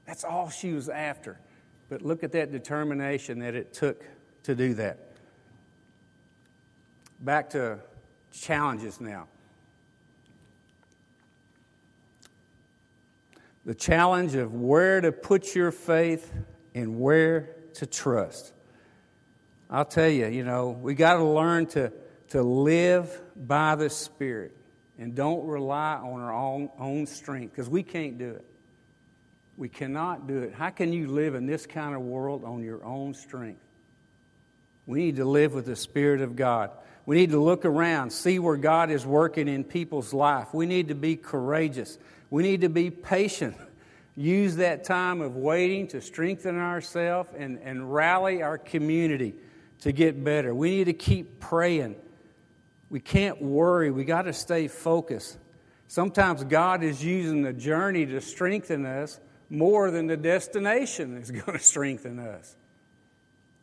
That's 0.06 0.24
all 0.24 0.50
she 0.50 0.74
was 0.74 0.90
after. 0.90 1.40
But 1.90 2.02
look 2.04 2.24
at 2.24 2.32
that 2.34 2.52
determination 2.52 3.40
that 3.40 3.56
it 3.56 3.74
took 3.74 4.06
to 4.44 4.56
do 4.56 4.76
that. 4.76 5.00
Back 7.20 7.50
to 7.52 7.80
challenges 8.34 9.00
now. 9.00 9.28
The 13.66 13.76
challenge 13.76 14.36
of 14.36 14.54
where 14.54 15.00
to 15.00 15.12
put 15.12 15.56
your 15.56 15.72
faith 15.72 16.34
and 16.76 17.00
where 17.00 17.56
to 17.76 17.86
trust. 17.86 18.54
I'll 19.70 19.86
tell 19.86 20.10
you, 20.10 20.28
you 20.28 20.44
know, 20.44 20.70
we 20.70 20.96
got 20.96 21.16
to 21.16 21.24
learn 21.24 21.68
to, 21.68 21.94
to 22.30 22.44
live 22.44 23.22
by 23.36 23.76
the 23.76 23.90
Spirit 23.90 24.56
and 25.00 25.16
don't 25.16 25.46
rely 25.48 25.96
on 25.96 26.22
our 26.22 26.34
own, 26.34 26.70
own 26.78 27.08
strength 27.08 27.52
because 27.52 27.70
we 27.70 27.84
can't 27.84 28.18
do 28.18 28.32
it. 28.32 28.46
We 29.56 29.70
cannot 29.70 30.28
do 30.28 30.40
it. 30.40 30.54
How 30.54 30.70
can 30.70 30.92
you 30.92 31.08
live 31.08 31.36
in 31.36 31.46
this 31.46 31.66
kind 31.66 31.96
of 31.96 32.02
world 32.02 32.44
on 32.44 32.64
your 32.64 32.84
own 32.84 33.14
strength? 33.14 33.62
We 34.86 35.00
need 35.00 35.16
to 35.18 35.26
live 35.26 35.54
with 35.54 35.66
the 35.66 35.76
Spirit 35.76 36.22
of 36.22 36.36
God. 36.36 36.72
We 37.06 37.18
need 37.18 37.32
to 37.32 37.42
look 37.42 37.66
around, 37.66 38.12
see 38.12 38.40
where 38.40 38.56
God 38.56 38.90
is 38.90 39.06
working 39.06 39.48
in 39.48 39.64
people's 39.64 40.14
life. 40.14 40.54
We 40.54 40.66
need 40.66 40.88
to 40.88 40.96
be 40.96 41.16
courageous. 41.16 41.98
We 42.30 42.44
need 42.44 42.62
to 42.62 42.70
be 42.70 42.90
patient. 42.90 43.58
Use 44.16 44.58
that 44.58 44.84
time 44.84 45.22
of 45.22 45.36
waiting 45.36 45.88
to 45.90 46.02
strengthen 46.02 46.58
ourselves 46.58 47.30
and, 47.38 47.60
and 47.60 47.94
rally 47.94 48.42
our 48.42 48.58
community 48.58 49.34
to 49.82 49.92
get 49.92 50.24
better. 50.24 50.56
We 50.56 50.70
need 50.70 50.86
to 50.86 50.94
keep 50.94 51.40
praying. 51.40 51.96
We 52.90 53.00
can't 53.00 53.42
worry. 53.42 53.92
We 53.92 54.06
got 54.06 54.24
to 54.24 54.34
stay 54.34 54.68
focused. 54.68 55.38
Sometimes 55.88 56.44
God 56.44 56.84
is 56.84 57.04
using 57.04 57.42
the 57.42 57.54
journey 57.54 58.06
to 58.06 58.22
strengthen 58.22 58.86
us 58.86 59.20
more 59.50 59.92
than 59.92 60.08
the 60.08 60.18
destination 60.18 61.18
is 61.18 61.32
going 61.32 61.58
to 61.58 61.64
strengthen 61.64 62.20
us. 62.20 62.56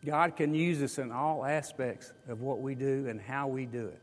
God 0.05 0.37
can 0.37 0.55
use 0.55 0.83
us 0.83 0.99
in 0.99 1.13
all 1.13 1.45
aspects 1.45 2.13
of 2.29 2.41
what 2.41 2.61
we 2.61 2.75
do 2.75 3.07
and 3.09 3.21
how 3.21 3.49
we 3.49 3.67
do 3.67 3.87
it. 3.87 4.03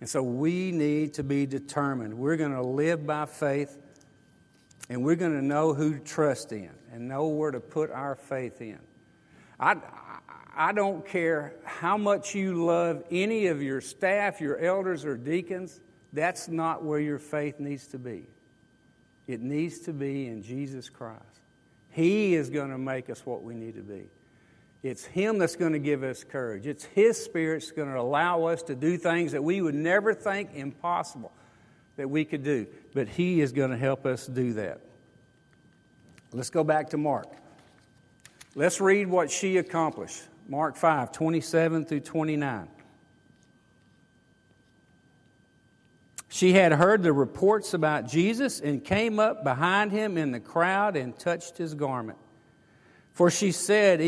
And 0.00 0.08
so 0.08 0.22
we 0.22 0.72
need 0.72 1.14
to 1.14 1.22
be 1.22 1.46
determined. 1.46 2.14
We're 2.14 2.36
going 2.36 2.54
to 2.54 2.62
live 2.62 3.06
by 3.06 3.26
faith 3.26 3.78
and 4.88 5.04
we're 5.04 5.14
going 5.14 5.38
to 5.38 5.44
know 5.44 5.74
who 5.74 5.94
to 5.94 6.00
trust 6.00 6.52
in 6.52 6.70
and 6.92 7.06
know 7.08 7.28
where 7.28 7.52
to 7.52 7.60
put 7.60 7.90
our 7.90 8.16
faith 8.16 8.60
in. 8.60 8.80
I, 9.60 9.76
I 10.56 10.72
don't 10.72 11.06
care 11.06 11.54
how 11.64 11.96
much 11.96 12.34
you 12.34 12.64
love 12.66 13.04
any 13.10 13.46
of 13.46 13.62
your 13.62 13.80
staff, 13.80 14.40
your 14.40 14.58
elders, 14.58 15.04
or 15.04 15.16
deacons, 15.16 15.80
that's 16.12 16.48
not 16.48 16.84
where 16.84 16.98
your 16.98 17.18
faith 17.18 17.60
needs 17.60 17.86
to 17.88 17.98
be. 17.98 18.26
It 19.26 19.40
needs 19.40 19.78
to 19.80 19.92
be 19.92 20.26
in 20.26 20.42
Jesus 20.42 20.90
Christ. 20.90 21.22
He 21.90 22.34
is 22.34 22.50
going 22.50 22.70
to 22.70 22.78
make 22.78 23.08
us 23.08 23.24
what 23.24 23.42
we 23.42 23.54
need 23.54 23.76
to 23.76 23.82
be. 23.82 24.08
It's 24.82 25.04
Him 25.04 25.38
that's 25.38 25.56
going 25.56 25.72
to 25.72 25.78
give 25.78 26.02
us 26.02 26.24
courage. 26.24 26.66
It's 26.66 26.84
His 26.84 27.22
Spirit 27.22 27.60
that's 27.60 27.72
going 27.72 27.88
to 27.88 28.00
allow 28.00 28.44
us 28.44 28.62
to 28.64 28.74
do 28.74 28.96
things 28.96 29.32
that 29.32 29.42
we 29.42 29.60
would 29.60 29.74
never 29.74 30.12
think 30.12 30.50
impossible 30.54 31.32
that 31.96 32.08
we 32.08 32.24
could 32.24 32.42
do. 32.42 32.66
But 32.94 33.08
He 33.08 33.40
is 33.40 33.52
going 33.52 33.70
to 33.70 33.76
help 33.76 34.06
us 34.06 34.26
do 34.26 34.54
that. 34.54 34.80
Let's 36.32 36.50
go 36.50 36.64
back 36.64 36.90
to 36.90 36.96
Mark. 36.96 37.28
Let's 38.54 38.80
read 38.80 39.08
what 39.08 39.30
she 39.30 39.58
accomplished. 39.58 40.22
Mark 40.48 40.76
5, 40.76 41.12
27 41.12 41.84
through 41.84 42.00
29. 42.00 42.68
She 46.28 46.54
had 46.54 46.72
heard 46.72 47.02
the 47.02 47.12
reports 47.12 47.74
about 47.74 48.08
Jesus 48.08 48.58
and 48.60 48.82
came 48.82 49.20
up 49.20 49.44
behind 49.44 49.92
him 49.92 50.16
in 50.16 50.32
the 50.32 50.40
crowd 50.40 50.96
and 50.96 51.16
touched 51.16 51.58
his 51.58 51.74
garment. 51.74 52.18
For 53.12 53.30
she 53.30 53.52
said, 53.52 54.00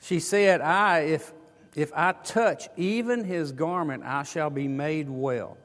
she 0.00 0.20
said, 0.20 0.60
I, 0.60 1.00
if, 1.00 1.32
if 1.74 1.92
I 1.94 2.12
touch 2.12 2.68
even 2.76 3.24
his 3.24 3.52
garment, 3.52 4.04
I 4.04 4.22
shall 4.22 4.50
be 4.50 4.68
made 4.68 5.08
well. 5.08 5.58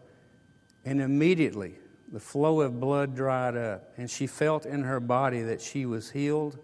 And 0.86 1.02
immediately 1.02 1.76
the 2.12 2.20
flow 2.20 2.62
of 2.62 2.80
blood 2.80 3.16
dried 3.16 3.56
up, 3.56 3.94
and 3.98 4.10
she 4.10 4.28
felt 4.28 4.66
in 4.66 4.84
her 4.84 5.00
body 5.00 5.42
that 5.44 5.62
she 5.62 5.86
was 5.86 6.12
healed 6.12 6.60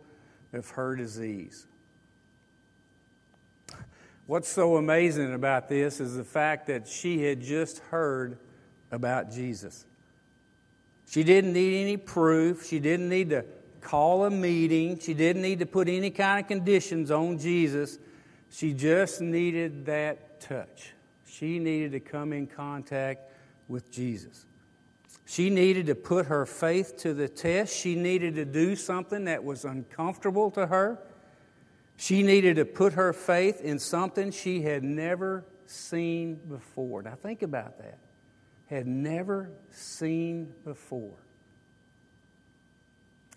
of 0.53 0.69
her 0.71 0.95
disease. 0.95 1.67
What's 4.25 4.49
so 4.49 4.75
amazing 4.75 5.33
about 5.33 5.69
this 5.69 6.01
is 6.01 6.17
the 6.17 6.23
fact 6.23 6.67
that 6.67 6.85
she 6.85 7.23
had 7.23 7.41
just 7.41 7.79
heard 7.79 8.39
about 8.91 9.31
Jesus. 9.31 9.85
She 11.09 11.23
didn't 11.23 11.53
need 11.53 11.81
any 11.81 11.95
proof. 11.95 12.65
She 12.65 12.79
didn't 12.79 13.07
need 13.07 13.29
to 13.29 13.45
call 13.81 14.25
a 14.25 14.29
meeting. 14.29 14.99
She 14.99 15.13
didn't 15.13 15.41
need 15.41 15.59
to 15.59 15.65
put 15.65 15.87
any 15.87 16.09
kind 16.09 16.41
of 16.41 16.47
conditions 16.47 17.11
on 17.11 17.37
Jesus. 17.37 17.99
She 18.49 18.73
just 18.73 19.21
needed 19.21 19.85
that 19.85 20.39
touch. 20.39 20.93
She 21.25 21.59
needed 21.59 21.91
to 21.91 21.99
come 21.99 22.33
in 22.33 22.47
contact 22.47 23.31
with 23.67 23.91
Jesus. 23.91 24.45
She 25.25 25.49
needed 25.49 25.87
to 25.87 25.95
put 25.95 26.27
her 26.27 26.45
faith 26.45 26.97
to 26.99 27.13
the 27.13 27.27
test. 27.27 27.75
She 27.75 27.95
needed 27.95 28.35
to 28.35 28.45
do 28.45 28.75
something 28.75 29.25
that 29.25 29.43
was 29.43 29.65
uncomfortable 29.65 30.49
to 30.51 30.67
her. 30.67 30.99
She 31.97 32.23
needed 32.23 32.55
to 32.55 32.65
put 32.65 32.93
her 32.93 33.11
faith 33.11 33.59
in 33.59 33.79
something 33.79 34.31
she 34.31 34.61
had 34.61 34.83
never 34.83 35.43
seen 35.65 36.35
before. 36.35 37.01
Now, 37.01 37.15
think 37.15 37.41
about 37.41 37.77
that. 37.79 37.97
Had 38.67 38.87
never 38.87 39.49
seen 39.71 40.53
before. 40.63 41.17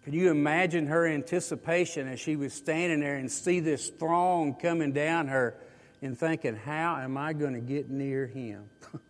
Can 0.04 0.14
you 0.14 0.30
imagine 0.30 0.86
her 0.86 1.06
anticipation 1.06 2.08
as 2.08 2.18
she 2.18 2.36
was 2.36 2.54
standing 2.54 3.00
there 3.00 3.16
and 3.16 3.30
see 3.30 3.60
this 3.60 3.90
throng 3.90 4.54
coming 4.54 4.92
down 4.92 5.28
her 5.28 5.54
and 6.00 6.18
thinking, 6.18 6.56
How 6.56 6.96
am 6.96 7.18
I 7.18 7.32
going 7.32 7.52
to 7.52 7.60
get 7.60 7.90
near 7.90 8.26
him? 8.26 8.64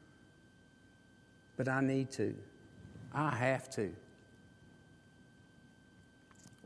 but 1.57 1.69
I 1.69 1.81
need 1.81 2.11
to. 2.13 2.35
I 3.15 3.31
have 3.31 3.71
to. 3.71 3.93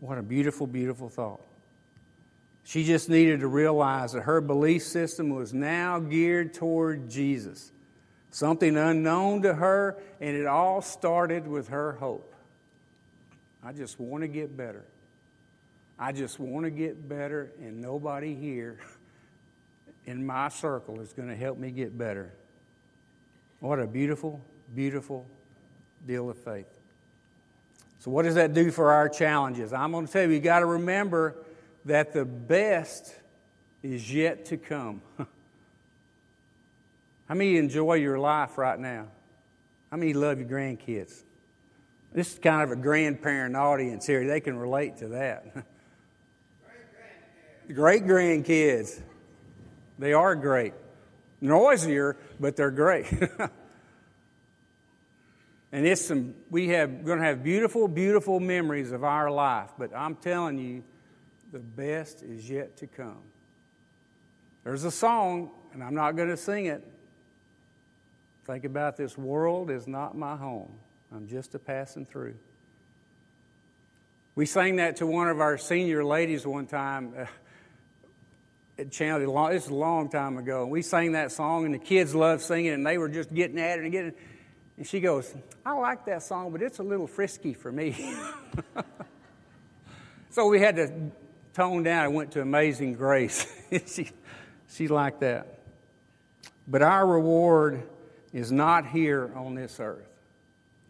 What 0.00 0.18
a 0.18 0.22
beautiful, 0.22 0.66
beautiful 0.66 1.08
thought. 1.08 1.40
She 2.64 2.84
just 2.84 3.10
needed 3.10 3.40
to 3.40 3.46
realize 3.46 4.12
that 4.12 4.22
her 4.22 4.40
belief 4.40 4.82
system 4.82 5.30
was 5.30 5.52
now 5.52 5.98
geared 5.98 6.54
toward 6.54 7.10
Jesus, 7.10 7.72
something 8.30 8.76
unknown 8.76 9.42
to 9.42 9.54
her, 9.54 9.98
and 10.20 10.34
it 10.34 10.46
all 10.46 10.80
started 10.80 11.46
with 11.46 11.68
her 11.68 11.92
hope. 11.92 12.33
I 13.64 13.72
just 13.72 13.98
want 13.98 14.22
to 14.22 14.28
get 14.28 14.56
better. 14.56 14.84
I 15.98 16.12
just 16.12 16.38
want 16.38 16.64
to 16.64 16.70
get 16.70 17.08
better, 17.08 17.52
and 17.60 17.80
nobody 17.80 18.34
here 18.34 18.78
in 20.06 20.26
my 20.26 20.48
circle 20.48 21.00
is 21.00 21.12
going 21.12 21.28
to 21.28 21.36
help 21.36 21.58
me 21.58 21.70
get 21.70 21.96
better. 21.96 22.32
What 23.60 23.80
a 23.80 23.86
beautiful, 23.86 24.40
beautiful 24.74 25.24
deal 26.06 26.28
of 26.28 26.36
faith. 26.36 26.66
So, 28.00 28.10
what 28.10 28.24
does 28.24 28.34
that 28.34 28.52
do 28.52 28.70
for 28.70 28.92
our 28.92 29.08
challenges? 29.08 29.72
I'm 29.72 29.92
going 29.92 30.06
to 30.06 30.12
tell 30.12 30.24
you, 30.24 30.32
you 30.32 30.40
got 30.40 30.58
to 30.58 30.66
remember 30.66 31.36
that 31.86 32.12
the 32.12 32.26
best 32.26 33.14
is 33.82 34.12
yet 34.12 34.44
to 34.46 34.58
come. 34.58 35.00
How 37.28 37.34
many 37.34 37.56
enjoy 37.56 37.94
your 37.94 38.18
life 38.18 38.58
right 38.58 38.78
now? 38.78 39.06
How 39.90 39.96
many 39.96 40.12
love 40.12 40.38
your 40.38 40.48
grandkids? 40.48 41.22
This 42.14 42.32
is 42.32 42.38
kind 42.38 42.62
of 42.62 42.70
a 42.70 42.76
grandparent 42.80 43.56
audience 43.56 44.06
here. 44.06 44.24
They 44.24 44.40
can 44.40 44.56
relate 44.56 44.98
to 44.98 45.08
that. 45.08 45.66
Great 47.74 48.04
grandkids. 48.04 49.02
They 49.98 50.12
are 50.12 50.34
great. 50.34 50.74
Noisier, 51.40 52.16
but 52.38 52.56
they're 52.56 52.70
great. 52.70 53.10
and 55.72 55.86
it's 55.86 56.04
some 56.04 56.34
we 56.50 56.68
have 56.68 57.04
going 57.04 57.20
to 57.20 57.24
have 57.24 57.42
beautiful, 57.42 57.88
beautiful 57.88 58.38
memories 58.38 58.92
of 58.92 59.02
our 59.02 59.30
life. 59.30 59.70
But 59.78 59.96
I'm 59.96 60.16
telling 60.16 60.58
you, 60.58 60.84
the 61.52 61.58
best 61.58 62.22
is 62.22 62.50
yet 62.50 62.76
to 62.78 62.86
come. 62.86 63.22
There's 64.62 64.84
a 64.84 64.90
song, 64.90 65.50
and 65.72 65.82
I'm 65.82 65.94
not 65.94 66.16
going 66.16 66.28
to 66.28 66.36
sing 66.36 66.66
it. 66.66 66.86
Think 68.44 68.64
about 68.64 68.98
this 68.98 69.16
world 69.16 69.70
is 69.70 69.86
not 69.86 70.16
my 70.18 70.36
home. 70.36 70.74
I'm 71.14 71.28
just 71.28 71.54
a 71.54 71.60
passing 71.60 72.04
through. 72.04 72.34
We 74.34 74.46
sang 74.46 74.76
that 74.76 74.96
to 74.96 75.06
one 75.06 75.28
of 75.28 75.40
our 75.40 75.56
senior 75.56 76.04
ladies 76.04 76.44
one 76.44 76.66
time. 76.66 77.14
Uh, 77.16 77.26
it 78.76 78.90
this 78.90 79.64
is 79.64 79.70
a 79.70 79.74
long 79.74 80.08
time 80.08 80.38
ago. 80.38 80.66
We 80.66 80.82
sang 80.82 81.12
that 81.12 81.30
song, 81.30 81.66
and 81.66 81.72
the 81.72 81.78
kids 81.78 82.16
loved 82.16 82.42
singing 82.42 82.72
and 82.72 82.84
they 82.84 82.98
were 82.98 83.08
just 83.08 83.32
getting 83.32 83.60
at 83.60 83.78
it 83.78 83.84
and 83.84 83.92
getting. 83.92 84.12
And 84.76 84.84
she 84.84 84.98
goes, 84.98 85.32
"I 85.64 85.74
like 85.74 86.04
that 86.06 86.24
song, 86.24 86.50
but 86.50 86.60
it's 86.60 86.80
a 86.80 86.82
little 86.82 87.06
frisky 87.06 87.54
for 87.54 87.70
me." 87.70 88.12
so 90.30 90.48
we 90.48 90.58
had 90.58 90.74
to 90.74 91.12
tone 91.52 91.84
down 91.84 92.06
and 92.06 92.14
went 92.14 92.32
to 92.32 92.40
Amazing 92.40 92.94
Grace. 92.94 93.46
she, 93.86 94.10
she 94.68 94.88
liked 94.88 95.20
that. 95.20 95.60
But 96.66 96.82
our 96.82 97.06
reward 97.06 97.84
is 98.32 98.50
not 98.50 98.84
here 98.86 99.30
on 99.36 99.54
this 99.54 99.78
earth. 99.78 100.08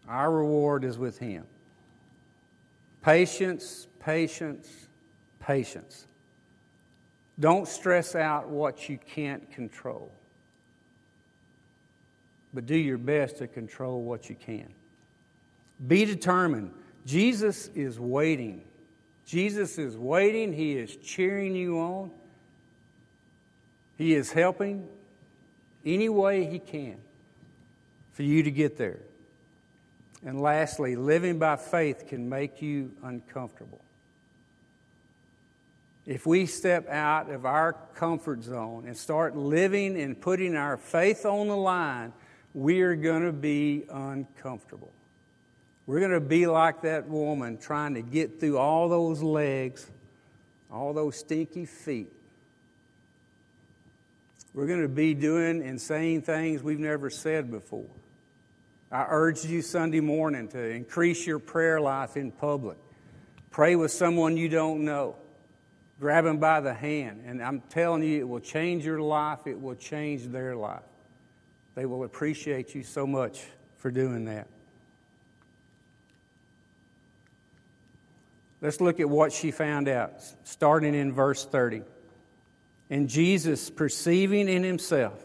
Our 0.07 0.31
reward 0.31 0.83
is 0.83 0.97
with 0.97 1.17
Him. 1.17 1.45
Patience, 3.01 3.87
patience, 3.99 4.87
patience. 5.39 6.07
Don't 7.39 7.67
stress 7.67 8.15
out 8.15 8.49
what 8.49 8.87
you 8.87 8.97
can't 8.97 9.51
control, 9.51 10.11
but 12.53 12.65
do 12.65 12.75
your 12.75 12.97
best 12.97 13.37
to 13.37 13.47
control 13.47 14.01
what 14.01 14.29
you 14.29 14.35
can. 14.35 14.69
Be 15.87 16.05
determined. 16.05 16.71
Jesus 17.05 17.69
is 17.75 17.99
waiting 17.99 18.63
Jesus 19.25 19.79
is 19.79 19.97
waiting, 19.97 20.53
He 20.53 20.77
is 20.77 20.95
cheering 20.97 21.55
you 21.55 21.79
on, 21.79 22.11
He 23.97 24.13
is 24.13 24.31
helping 24.31 24.87
any 25.83 26.09
way 26.09 26.45
He 26.45 26.59
can 26.59 26.97
for 28.13 28.23
you 28.23 28.43
to 28.43 28.51
get 28.51 28.77
there. 28.77 28.99
And 30.25 30.41
lastly, 30.41 30.95
living 30.95 31.37
by 31.37 31.55
faith 31.55 32.07
can 32.07 32.27
make 32.27 32.61
you 32.61 32.91
uncomfortable. 33.03 33.81
if 36.07 36.27
we 36.27 36.45
step 36.45 36.87
out 36.87 37.31
of 37.31 37.45
our 37.45 37.73
comfort 37.95 38.43
zone 38.43 38.83
and 38.85 38.95
start 38.95 39.35
living 39.35 39.99
and 39.99 40.19
putting 40.19 40.55
our 40.55 40.77
faith 40.77 41.25
on 41.25 41.47
the 41.47 41.57
line, 41.57 42.13
we 42.53 42.81
are 42.81 42.95
going 42.95 43.23
to 43.23 43.31
be 43.31 43.85
uncomfortable. 43.89 44.91
We're 45.87 45.99
going 45.99 46.11
to 46.11 46.19
be 46.19 46.45
like 46.47 46.81
that 46.81 47.07
woman 47.07 47.57
trying 47.57 47.95
to 47.95 48.01
get 48.01 48.39
through 48.39 48.57
all 48.57 48.87
those 48.87 49.21
legs, 49.21 49.89
all 50.71 50.93
those 50.93 51.17
stinky 51.17 51.65
feet. 51.65 52.11
We're 54.53 54.67
going 54.67 54.83
to 54.83 54.87
be 54.87 55.13
doing 55.13 55.61
and 55.63 55.81
saying 55.81 56.21
things 56.21 56.63
we've 56.63 56.79
never 56.79 57.09
said 57.09 57.51
before. 57.51 57.89
I 58.95 59.07
urged 59.09 59.43
you 59.43 59.61
Sunday 59.61 59.99
morning 59.99 60.47
to 60.47 60.69
increase 60.69 61.27
your 61.27 61.37
prayer 61.37 61.81
life 61.81 62.15
in 62.15 62.31
public. 62.31 62.77
Pray 63.51 63.75
with 63.75 63.91
someone 63.91 64.37
you 64.37 64.47
don't 64.47 64.85
know. 64.85 65.17
Grab 65.99 66.23
them 66.23 66.37
by 66.37 66.61
the 66.61 66.73
hand. 66.73 67.23
And 67.25 67.43
I'm 67.43 67.59
telling 67.69 68.03
you, 68.03 68.21
it 68.21 68.23
will 68.25 68.39
change 68.39 68.85
your 68.85 69.01
life, 69.01 69.47
it 69.47 69.61
will 69.61 69.75
change 69.75 70.27
their 70.27 70.55
life. 70.55 70.85
They 71.75 71.85
will 71.85 72.05
appreciate 72.05 72.73
you 72.73 72.83
so 72.83 73.05
much 73.05 73.43
for 73.75 73.91
doing 73.91 74.23
that. 74.25 74.47
Let's 78.61 78.79
look 78.79 79.01
at 79.01 79.09
what 79.09 79.33
she 79.33 79.51
found 79.51 79.89
out, 79.89 80.23
starting 80.45 80.95
in 80.95 81.11
verse 81.11 81.43
30. 81.43 81.81
And 82.89 83.09
Jesus, 83.09 83.69
perceiving 83.69 84.47
in 84.47 84.63
himself 84.63 85.24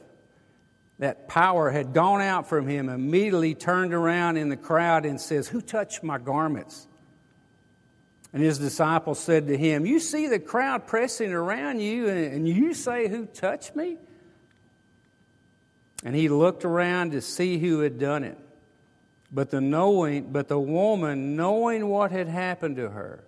that 1.00 1.28
power 1.28 1.70
had 1.70 1.94
gone 1.94 2.20
out 2.20 2.46
from 2.46 2.68
him, 2.68 2.90
immediately 2.90 3.54
turned 3.54 3.94
around 3.94 4.36
in 4.36 4.50
the 4.50 4.56
crowd 4.56 5.06
and 5.06 5.18
says, 5.18 5.48
Who 5.48 5.62
touched 5.62 6.02
my 6.02 6.18
garments? 6.18 6.86
And 8.34 8.42
his 8.42 8.58
disciples 8.58 9.18
said 9.18 9.46
to 9.48 9.56
him, 9.56 9.86
You 9.86 9.98
see 9.98 10.28
the 10.28 10.38
crowd 10.38 10.86
pressing 10.86 11.32
around 11.32 11.80
you, 11.80 12.08
and 12.08 12.46
you 12.46 12.74
say, 12.74 13.08
Who 13.08 13.24
touched 13.24 13.74
me? 13.74 13.96
And 16.04 16.14
he 16.14 16.28
looked 16.28 16.66
around 16.66 17.12
to 17.12 17.22
see 17.22 17.58
who 17.58 17.80
had 17.80 17.98
done 17.98 18.22
it. 18.22 18.38
But 19.32 19.50
the 19.50 19.60
knowing, 19.60 20.30
but 20.32 20.48
the 20.48 20.60
woman, 20.60 21.34
knowing 21.34 21.88
what 21.88 22.10
had 22.10 22.28
happened 22.28 22.76
to 22.76 22.90
her, 22.90 23.24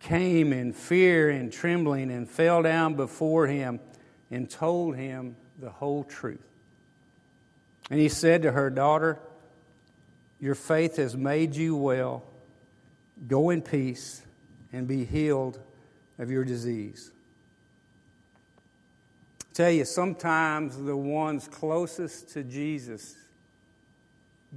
came 0.00 0.50
in 0.50 0.72
fear 0.72 1.28
and 1.28 1.52
trembling 1.52 2.10
and 2.10 2.28
fell 2.28 2.62
down 2.62 2.94
before 2.94 3.46
him 3.46 3.80
and 4.30 4.48
told 4.48 4.96
him 4.96 5.36
the 5.58 5.70
whole 5.70 6.02
truth. 6.02 6.40
And 7.90 8.00
he 8.00 8.08
said 8.08 8.42
to 8.42 8.52
her, 8.52 8.70
Daughter, 8.70 9.18
your 10.40 10.54
faith 10.54 10.96
has 10.96 11.16
made 11.16 11.54
you 11.54 11.76
well. 11.76 12.22
Go 13.26 13.50
in 13.50 13.62
peace 13.62 14.22
and 14.72 14.86
be 14.86 15.04
healed 15.04 15.58
of 16.18 16.30
your 16.30 16.44
disease. 16.44 17.10
I 19.40 19.54
tell 19.54 19.70
you, 19.70 19.84
sometimes 19.84 20.76
the 20.76 20.96
ones 20.96 21.48
closest 21.48 22.30
to 22.30 22.42
Jesus 22.42 23.14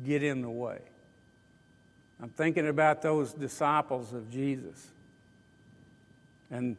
get 0.05 0.23
in 0.23 0.41
the 0.41 0.49
way. 0.49 0.79
I'm 2.21 2.29
thinking 2.29 2.67
about 2.67 3.01
those 3.01 3.33
disciples 3.33 4.11
of 4.11 4.29
Jesus. 4.29 4.91
And 6.51 6.75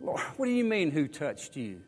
Lord, 0.00 0.20
what 0.36 0.46
do 0.46 0.52
you 0.52 0.64
mean 0.64 0.90
who 0.90 1.08
touched 1.08 1.56
you? 1.56 1.80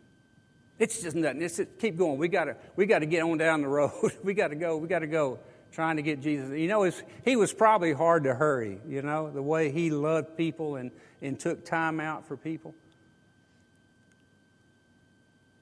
It's 0.79 1.03
just 1.03 1.17
nothing. 1.17 1.43
It's 1.43 1.57
just, 1.57 1.79
keep 1.79 1.97
going. 1.97 2.19
We 2.19 2.29
gotta 2.29 2.57
we 2.77 2.87
gotta 2.87 3.07
get 3.07 3.23
on 3.23 3.39
down 3.39 3.63
the 3.63 3.69
road. 3.69 4.13
we 4.23 4.35
gotta 4.35 4.55
go. 4.55 4.77
We 4.77 4.89
gotta 4.89 5.07
go. 5.07 5.39
Trying 5.71 5.97
to 5.97 6.03
get 6.03 6.21
Jesus. 6.21 6.51
You 6.51 6.67
know, 6.67 6.91
he 7.25 7.37
was 7.37 7.53
probably 7.53 7.93
hard 7.93 8.25
to 8.25 8.35
hurry. 8.35 8.81
You 8.89 9.03
know, 9.03 9.31
the 9.31 9.43
way 9.43 9.71
he 9.71 9.91
loved 9.91 10.37
people 10.37 10.77
and, 10.77 10.91
and 11.21 11.39
took 11.39 11.65
time 11.65 12.01
out 12.01 12.27
for 12.27 12.37
people. 12.37 12.75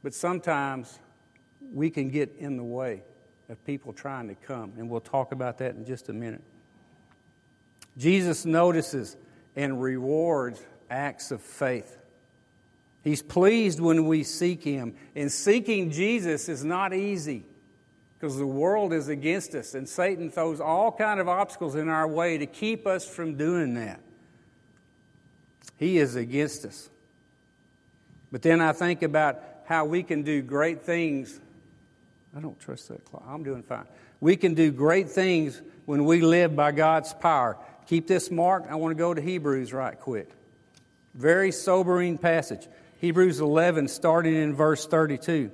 But 0.02 0.14
sometimes 0.14 1.00
we 1.72 1.90
can 1.90 2.08
get 2.08 2.36
in 2.38 2.56
the 2.56 2.62
way 2.62 3.02
of 3.48 3.64
people 3.64 3.92
trying 3.92 4.28
to 4.28 4.34
come, 4.34 4.72
and 4.78 4.88
we'll 4.88 5.00
talk 5.00 5.32
about 5.32 5.58
that 5.58 5.74
in 5.74 5.84
just 5.84 6.08
a 6.08 6.12
minute. 6.12 6.42
Jesus 7.96 8.44
notices 8.44 9.16
and 9.56 9.82
rewards 9.82 10.64
acts 10.90 11.30
of 11.30 11.40
faith. 11.40 11.98
He's 13.06 13.22
pleased 13.22 13.78
when 13.78 14.06
we 14.06 14.24
seek 14.24 14.64
Him. 14.64 14.96
And 15.14 15.30
seeking 15.30 15.92
Jesus 15.92 16.48
is 16.48 16.64
not 16.64 16.92
easy 16.92 17.44
because 18.18 18.36
the 18.36 18.44
world 18.44 18.92
is 18.92 19.06
against 19.06 19.54
us 19.54 19.74
and 19.74 19.88
Satan 19.88 20.28
throws 20.28 20.60
all 20.60 20.90
kind 20.90 21.20
of 21.20 21.28
obstacles 21.28 21.76
in 21.76 21.88
our 21.88 22.08
way 22.08 22.36
to 22.36 22.46
keep 22.46 22.84
us 22.84 23.08
from 23.08 23.36
doing 23.36 23.74
that. 23.74 24.00
He 25.76 25.98
is 25.98 26.16
against 26.16 26.64
us. 26.64 26.90
But 28.32 28.42
then 28.42 28.60
I 28.60 28.72
think 28.72 29.02
about 29.02 29.40
how 29.66 29.84
we 29.84 30.02
can 30.02 30.24
do 30.24 30.42
great 30.42 30.82
things. 30.82 31.38
I 32.36 32.40
don't 32.40 32.58
trust 32.58 32.88
that 32.88 33.04
clock. 33.04 33.22
I'm 33.24 33.44
doing 33.44 33.62
fine. 33.62 33.86
We 34.20 34.34
can 34.34 34.54
do 34.54 34.72
great 34.72 35.08
things 35.08 35.62
when 35.84 36.06
we 36.06 36.22
live 36.22 36.56
by 36.56 36.72
God's 36.72 37.14
power. 37.14 37.56
Keep 37.86 38.08
this 38.08 38.32
marked. 38.32 38.68
I 38.68 38.74
want 38.74 38.90
to 38.90 38.98
go 38.98 39.14
to 39.14 39.22
Hebrews 39.22 39.72
right 39.72 39.96
quick. 39.96 40.28
Very 41.14 41.52
sobering 41.52 42.18
passage. 42.18 42.66
Hebrews 42.98 43.40
11, 43.40 43.88
starting 43.88 44.34
in 44.34 44.54
verse 44.54 44.86
32. 44.86 45.50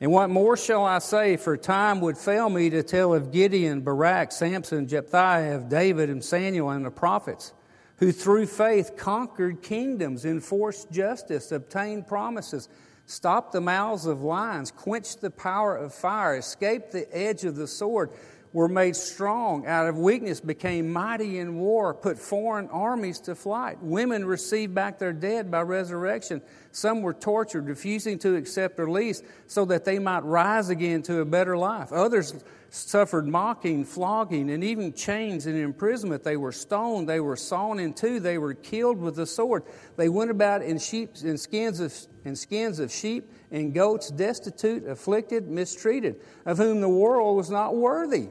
And 0.00 0.12
what 0.12 0.28
more 0.30 0.56
shall 0.56 0.84
I 0.84 0.98
say? 0.98 1.36
For 1.36 1.56
time 1.56 2.00
would 2.00 2.18
fail 2.18 2.50
me 2.50 2.70
to 2.70 2.82
tell 2.82 3.14
of 3.14 3.32
Gideon, 3.32 3.80
Barak, 3.80 4.32
Samson, 4.32 4.86
Jephthah, 4.86 5.54
of 5.54 5.68
David 5.68 6.10
and 6.10 6.22
Samuel 6.22 6.70
and 6.70 6.84
the 6.84 6.90
prophets, 6.90 7.52
who 7.96 8.12
through 8.12 8.46
faith 8.46 8.96
conquered 8.96 9.62
kingdoms, 9.62 10.24
enforced 10.24 10.90
justice, 10.90 11.50
obtained 11.50 12.06
promises, 12.06 12.68
stopped 13.06 13.52
the 13.52 13.60
mouths 13.60 14.06
of 14.06 14.22
lions, 14.22 14.70
quenched 14.70 15.20
the 15.20 15.30
power 15.30 15.76
of 15.76 15.94
fire, 15.94 16.36
escaped 16.36 16.92
the 16.92 17.14
edge 17.16 17.44
of 17.44 17.56
the 17.56 17.66
sword 17.66 18.10
were 18.52 18.68
made 18.68 18.96
strong, 18.96 19.64
out 19.66 19.86
of 19.86 19.96
weakness 19.96 20.40
became 20.40 20.92
mighty 20.92 21.38
in 21.38 21.56
war, 21.56 21.94
put 21.94 22.18
foreign 22.18 22.68
armies 22.68 23.20
to 23.20 23.34
flight. 23.34 23.80
Women 23.80 24.24
received 24.24 24.74
back 24.74 24.98
their 24.98 25.12
dead 25.12 25.50
by 25.50 25.62
resurrection. 25.62 26.42
Some 26.72 27.02
were 27.02 27.14
tortured, 27.14 27.68
refusing 27.68 28.18
to 28.20 28.34
accept 28.34 28.78
release 28.78 29.22
so 29.46 29.64
that 29.66 29.84
they 29.84 30.00
might 30.00 30.24
rise 30.24 30.68
again 30.68 31.02
to 31.02 31.20
a 31.20 31.24
better 31.24 31.56
life. 31.56 31.92
Others 31.92 32.42
suffered 32.70 33.26
mocking, 33.26 33.84
flogging, 33.84 34.50
and 34.50 34.64
even 34.64 34.92
chains 34.92 35.46
and 35.46 35.56
imprisonment. 35.56 36.24
They 36.24 36.36
were 36.36 36.52
stoned, 36.52 37.08
they 37.08 37.20
were 37.20 37.36
sawn 37.36 37.78
in 37.78 37.92
two, 37.92 38.18
they 38.18 38.38
were 38.38 38.54
killed 38.54 38.98
with 38.98 39.16
the 39.16 39.26
sword. 39.26 39.64
They 39.96 40.08
went 40.08 40.30
about 40.30 40.62
in 40.62 40.78
sheep 40.78 41.10
in 41.22 41.38
skins 41.38 41.78
of 41.80 41.94
in 42.24 42.36
skins 42.36 42.80
of 42.80 42.92
sheep 42.92 43.30
and 43.50 43.72
goats, 43.72 44.10
destitute, 44.10 44.86
afflicted, 44.86 45.48
mistreated, 45.48 46.20
of 46.44 46.58
whom 46.58 46.80
the 46.80 46.88
world 46.88 47.36
was 47.36 47.48
not 47.48 47.74
worthy 47.74 48.28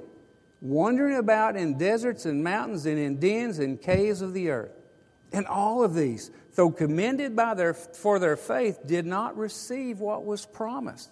wandering 0.62 1.18
about 1.18 1.56
in 1.56 1.78
deserts 1.78 2.26
and 2.26 2.44
mountains 2.44 2.86
and 2.86 2.98
in 2.98 3.20
dens 3.20 3.60
and 3.60 3.82
caves 3.82 4.22
of 4.22 4.34
the 4.34 4.50
earth. 4.50 4.72
And 5.32 5.46
all 5.48 5.84
of 5.84 5.94
these, 5.94 6.32
though 6.56 6.72
commended 6.72 7.36
by 7.36 7.54
their, 7.54 7.74
for 7.74 8.20
their 8.20 8.36
faith, 8.36 8.80
did 8.86 9.06
not 9.06 9.38
receive 9.38 10.00
what 10.00 10.26
was 10.26 10.46
promised. 10.46 11.12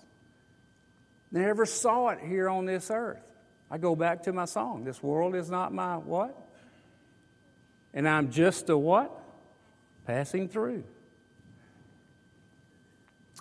They 1.32 1.42
never 1.42 1.66
saw 1.66 2.10
it 2.10 2.20
here 2.20 2.50
on 2.50 2.66
this 2.66 2.90
earth. 2.90 3.24
I 3.70 3.78
go 3.78 3.96
back 3.96 4.24
to 4.24 4.34
my 4.34 4.46
song. 4.46 4.84
This 4.84 5.04
world 5.04 5.36
is 5.36 5.50
not 5.50 5.74
my 5.74 5.98
what? 5.98 6.36
And 7.94 8.08
I'm 8.08 8.32
just 8.32 8.70
a 8.70 8.78
what? 8.78 9.12
Passing 10.06 10.48
through. 10.48 10.84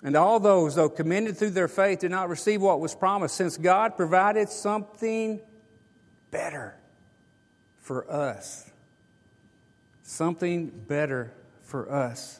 And 0.03 0.15
all 0.15 0.39
those, 0.39 0.75
though 0.75 0.89
commended 0.89 1.37
through 1.37 1.51
their 1.51 1.67
faith, 1.67 1.99
did 1.99 2.11
not 2.11 2.29
receive 2.29 2.61
what 2.61 2.79
was 2.79 2.93
promised, 2.93 3.35
since 3.35 3.57
God 3.57 3.97
provided 3.97 4.49
something 4.49 5.39
better 6.31 6.75
for 7.81 8.09
us. 8.11 8.69
Something 10.03 10.67
better 10.67 11.33
for 11.63 11.91
us. 11.91 12.39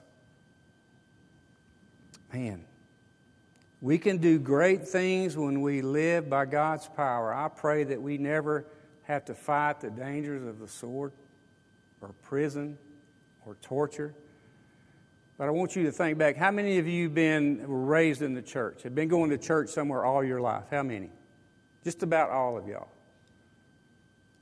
Man, 2.33 2.65
we 3.81 3.97
can 3.97 4.17
do 4.17 4.39
great 4.39 4.87
things 4.87 5.37
when 5.37 5.61
we 5.61 5.81
live 5.81 6.29
by 6.29 6.45
God's 6.45 6.87
power. 6.87 7.33
I 7.33 7.47
pray 7.47 7.83
that 7.85 8.01
we 8.01 8.17
never 8.17 8.65
have 9.03 9.25
to 9.25 9.33
fight 9.33 9.81
the 9.81 9.89
dangers 9.89 10.45
of 10.45 10.59
the 10.59 10.67
sword 10.67 11.11
or 12.01 12.09
prison 12.23 12.77
or 13.45 13.55
torture. 13.61 14.13
But 15.37 15.47
I 15.47 15.51
want 15.51 15.75
you 15.75 15.83
to 15.83 15.91
think 15.91 16.17
back 16.17 16.35
how 16.35 16.51
many 16.51 16.79
of 16.79 16.87
you 16.87 17.03
have 17.05 17.13
been 17.13 17.63
raised 17.67 18.21
in 18.21 18.33
the 18.33 18.41
church, 18.41 18.83
have 18.83 18.95
been 18.95 19.07
going 19.07 19.29
to 19.29 19.37
church 19.37 19.69
somewhere 19.69 20.03
all 20.03 20.23
your 20.23 20.41
life? 20.41 20.63
How 20.71 20.83
many? 20.83 21.11
Just 21.83 22.03
about 22.03 22.31
all 22.31 22.57
of 22.57 22.67
y'all. 22.67 22.89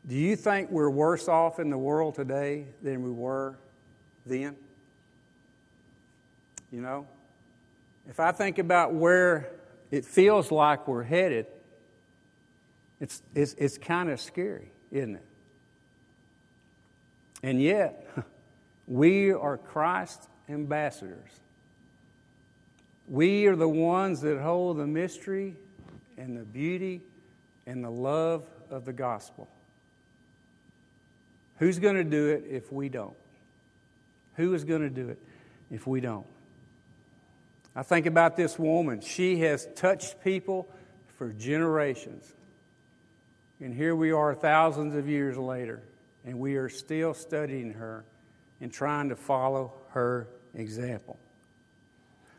Do 0.07 0.15
you 0.15 0.35
think 0.35 0.69
we're 0.69 0.89
worse 0.89 1.27
off 1.27 1.59
in 1.59 1.69
the 1.69 1.77
world 1.77 2.15
today 2.15 2.65
than 2.83 3.01
we 3.01 3.09
were 3.09 3.57
then? 4.25 4.55
You 6.71 6.81
know? 6.81 7.07
If 8.07 8.19
I 8.19 8.31
think 8.31 8.59
about 8.59 8.93
where 8.93 9.49
it 9.89 10.05
feels 10.05 10.51
like 10.51 10.87
we're 10.87 11.03
headed, 11.03 11.47
it's, 12.99 13.23
it's, 13.33 13.55
it's 13.57 13.77
kind 13.79 14.09
of 14.09 14.21
scary, 14.21 14.71
isn't 14.91 15.15
it? 15.15 15.25
And 17.41 17.61
yet, 17.61 18.07
we 18.87 19.31
are 19.31 19.57
Christ 19.57 20.29
ambassadors. 20.49 21.31
We 23.07 23.47
are 23.47 23.55
the 23.55 23.69
ones 23.69 24.21
that 24.21 24.39
hold 24.39 24.77
the 24.77 24.87
mystery 24.87 25.55
and 26.17 26.37
the 26.37 26.43
beauty 26.43 27.01
and 27.65 27.83
the 27.83 27.89
love 27.89 28.43
of 28.69 28.85
the 28.85 28.93
gospel. 28.93 29.47
Who's 31.57 31.79
going 31.79 31.95
to 31.95 32.03
do 32.03 32.29
it 32.29 32.45
if 32.49 32.71
we 32.71 32.89
don't? 32.89 33.15
Who 34.35 34.53
is 34.53 34.63
going 34.63 34.81
to 34.81 34.89
do 34.89 35.09
it 35.09 35.19
if 35.71 35.87
we 35.87 36.01
don't? 36.01 36.25
I 37.75 37.83
think 37.83 38.05
about 38.05 38.35
this 38.35 38.57
woman. 38.57 39.01
She 39.01 39.39
has 39.39 39.67
touched 39.75 40.23
people 40.23 40.69
for 41.17 41.31
generations. 41.31 42.33
And 43.59 43.73
here 43.73 43.95
we 43.95 44.11
are 44.11 44.35
thousands 44.35 44.95
of 44.95 45.07
years 45.07 45.37
later, 45.37 45.81
and 46.25 46.39
we 46.39 46.55
are 46.55 46.69
still 46.69 47.13
studying 47.13 47.73
her 47.73 48.05
and 48.59 48.71
trying 48.71 49.09
to 49.09 49.15
follow 49.15 49.73
her 49.89 50.27
example. 50.53 51.17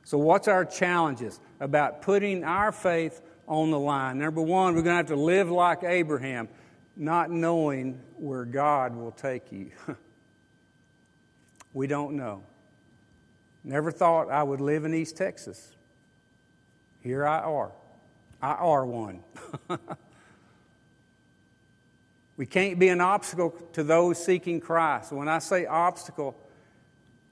So, 0.05 0.19
what's 0.19 0.47
our 0.47 0.65
challenges 0.65 1.41
about 1.59 2.03
putting 2.03 2.45
our 2.45 2.71
faith 2.71 3.21
on 3.49 3.71
the 3.71 3.79
line? 3.79 4.19
Number 4.19 4.43
one, 4.43 4.75
we're 4.75 4.83
going 4.83 4.93
to 4.93 4.99
have 4.99 5.07
to 5.07 5.17
live 5.17 5.51
like 5.51 5.83
Abraham, 5.83 6.49
not 6.97 7.31
knowing 7.31 8.01
where 8.17 8.45
God 8.45 8.97
will 8.97 9.13
take 9.13 9.53
you. 9.53 9.71
we 11.75 11.87
don't 11.87 12.17
know. 12.17 12.43
Never 13.63 13.93
thought 13.93 14.31
I 14.31 14.43
would 14.43 14.61
live 14.61 14.85
in 14.85 14.95
East 14.95 15.17
Texas. 15.17 15.75
Here 17.03 17.27
I 17.27 17.41
are. 17.41 17.73
I 18.41 18.53
are 18.53 18.87
one. 18.87 19.23
we 22.37 22.47
can't 22.47 22.79
be 22.79 22.89
an 22.89 23.01
obstacle 23.01 23.51
to 23.75 23.85
those 23.85 24.25
seeking 24.25 24.61
Christ. 24.61 25.13
When 25.13 25.29
I 25.29 25.39
say 25.41 25.67
obstacle, 25.67 26.37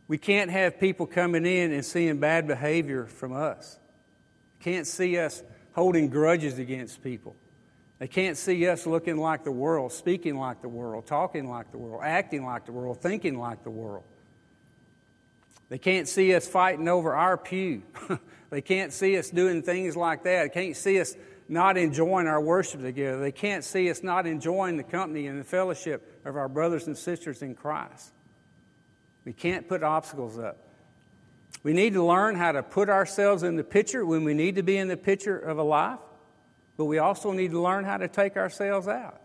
we 0.09 0.19
can't 0.19 0.51
have 0.51 0.79
people 0.79 1.07
coming 1.07 1.47
in 1.47 1.73
and 1.73 1.85
seeing 1.85 2.19
bad 2.19 2.47
behavior 2.47 3.07
from 3.07 3.33
us. 3.33 3.79
Can't 4.61 4.87
see 4.87 5.19
us 5.19 5.43
holding 5.73 6.09
grudges 6.09 6.59
against 6.59 7.03
people. 7.03 7.37
They 7.99 8.09
can't 8.09 8.37
see 8.37 8.69
us 8.69 8.87
looking 8.87 9.17
like 9.17 9.45
the 9.45 9.53
world, 9.53 9.93
speaking 9.93 10.37
like 10.37 10.63
the 10.63 10.69
world, 10.69 11.07
talking 11.07 11.49
like 11.49 11.71
the 11.71 11.79
world, 11.79 12.03
acting 12.05 12.45
like 12.45 12.67
the 12.67 12.73
world, 12.73 13.01
thinking 13.01 13.39
like 13.39 13.63
the 13.63 13.71
world. 13.71 14.05
They 15.69 15.79
can't 15.79 16.09
see 16.09 16.35
us 16.35 16.47
fighting 16.47 16.89
over 16.89 17.15
our 17.15 17.37
pew. 17.37 17.83
they 18.51 18.61
can't 18.61 18.93
see 18.93 19.17
us 19.17 19.31
doing 19.31 19.63
things 19.63 19.97
like 19.97 20.25
that. 20.25 20.43
They 20.43 20.67
can't 20.67 20.77
see 20.77 21.01
us 21.01 21.17
not 21.49 21.77
enjoying 21.77 22.27
our 22.27 22.41
worship 22.41 22.83
together. 22.83 23.21
They 23.21 23.33
can't 23.33 23.65
see 23.65 23.91
us 23.91 24.03
not 24.03 24.27
enjoying 24.27 24.77
the 24.77 24.83
company 24.83 25.27
and 25.27 25.41
the 25.41 25.45
fellowship 25.45 26.21
of 26.25 26.37
our 26.37 26.49
brothers 26.49 26.87
and 26.87 26.97
sisters 26.97 27.43
in 27.43 27.55
Christ. 27.55 28.13
We 29.25 29.33
can't 29.33 29.69
put 29.69 29.83
obstacles 29.83 30.39
up. 30.39 30.59
We 31.63 31.73
need 31.73 31.95
to 31.95 32.05
learn 32.05 32.35
how 32.37 32.53
to 32.53 32.63
put 32.63 32.91
ourselves 32.91 33.43
in 33.43 33.57
the 33.57 33.65
picture 33.65 34.05
when 34.05 34.25
we 34.25 34.35
need 34.35 34.57
to 34.57 34.63
be 34.63 34.77
in 34.77 34.89
the 34.89 34.97
picture 34.97 35.39
of 35.39 35.59
a 35.59 35.63
life, 35.63 35.99
but 36.77 36.87
we 36.87 36.99
also 36.99 37.33
need 37.33 37.53
to 37.53 37.61
learn 37.61 37.85
how 37.85 37.97
to 37.97 38.09
take 38.09 38.37
ourselves 38.37 38.89
out. 38.89 39.21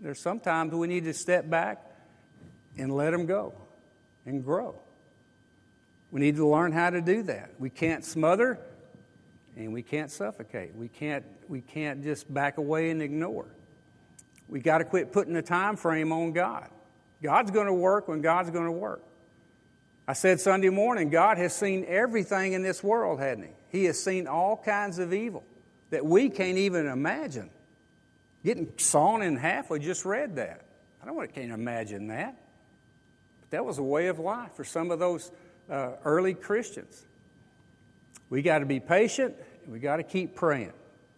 There's 0.00 0.18
sometimes 0.18 0.72
we 0.72 0.86
need 0.86 1.04
to 1.04 1.14
step 1.14 1.48
back 1.48 1.84
and 2.78 2.94
let 2.94 3.10
them 3.10 3.26
go 3.26 3.54
and 4.26 4.44
grow. 4.44 4.74
We 6.10 6.20
need 6.20 6.36
to 6.36 6.48
learn 6.48 6.72
how 6.72 6.90
to 6.90 7.00
do 7.00 7.22
that. 7.24 7.52
We 7.58 7.70
can't 7.70 8.04
smother 8.04 8.58
and 9.56 9.72
we 9.72 9.82
can't 9.82 10.10
suffocate. 10.10 10.74
We 10.74 10.88
can't, 10.88 11.24
we 11.48 11.60
can't 11.60 12.02
just 12.02 12.32
back 12.32 12.58
away 12.58 12.90
and 12.90 13.02
ignore. 13.02 13.46
We 14.48 14.60
got 14.60 14.78
to 14.78 14.84
quit 14.84 15.12
putting 15.12 15.36
a 15.36 15.42
time 15.42 15.76
frame 15.76 16.12
on 16.12 16.32
God. 16.32 16.68
God's 17.22 17.50
going 17.50 17.66
to 17.66 17.74
work 17.74 18.08
when 18.08 18.22
God's 18.22 18.50
going 18.50 18.64
to 18.64 18.72
work. 18.72 19.02
I 20.08 20.14
said 20.14 20.40
Sunday 20.40 20.70
morning, 20.70 21.10
God 21.10 21.38
has 21.38 21.54
seen 21.54 21.84
everything 21.86 22.54
in 22.54 22.62
this 22.62 22.82
world, 22.82 23.20
hadn't 23.20 23.44
He? 23.44 23.78
He 23.78 23.84
has 23.84 24.02
seen 24.02 24.26
all 24.26 24.56
kinds 24.56 24.98
of 24.98 25.12
evil 25.12 25.44
that 25.90 26.04
we 26.04 26.30
can't 26.30 26.58
even 26.58 26.86
imagine. 26.86 27.50
Getting 28.44 28.72
sawn 28.78 29.22
in 29.22 29.36
half, 29.36 29.70
we 29.70 29.80
just 29.80 30.04
read 30.04 30.36
that. 30.36 30.62
I 31.02 31.06
don't 31.06 31.16
want 31.16 31.32
to 31.32 31.40
can't 31.40 31.52
imagine 31.52 32.08
that. 32.08 32.36
But 33.40 33.50
that 33.50 33.64
was 33.64 33.78
a 33.78 33.82
way 33.82 34.06
of 34.06 34.18
life 34.18 34.54
for 34.54 34.64
some 34.64 34.90
of 34.90 34.98
those 34.98 35.30
uh, 35.68 35.92
early 36.04 36.34
Christians. 36.34 37.04
We 38.30 38.42
got 38.42 38.60
to 38.60 38.66
be 38.66 38.80
patient, 38.80 39.34
we 39.66 39.78
got 39.78 39.96
to 39.96 40.02
keep 40.02 40.34
praying 40.34 40.72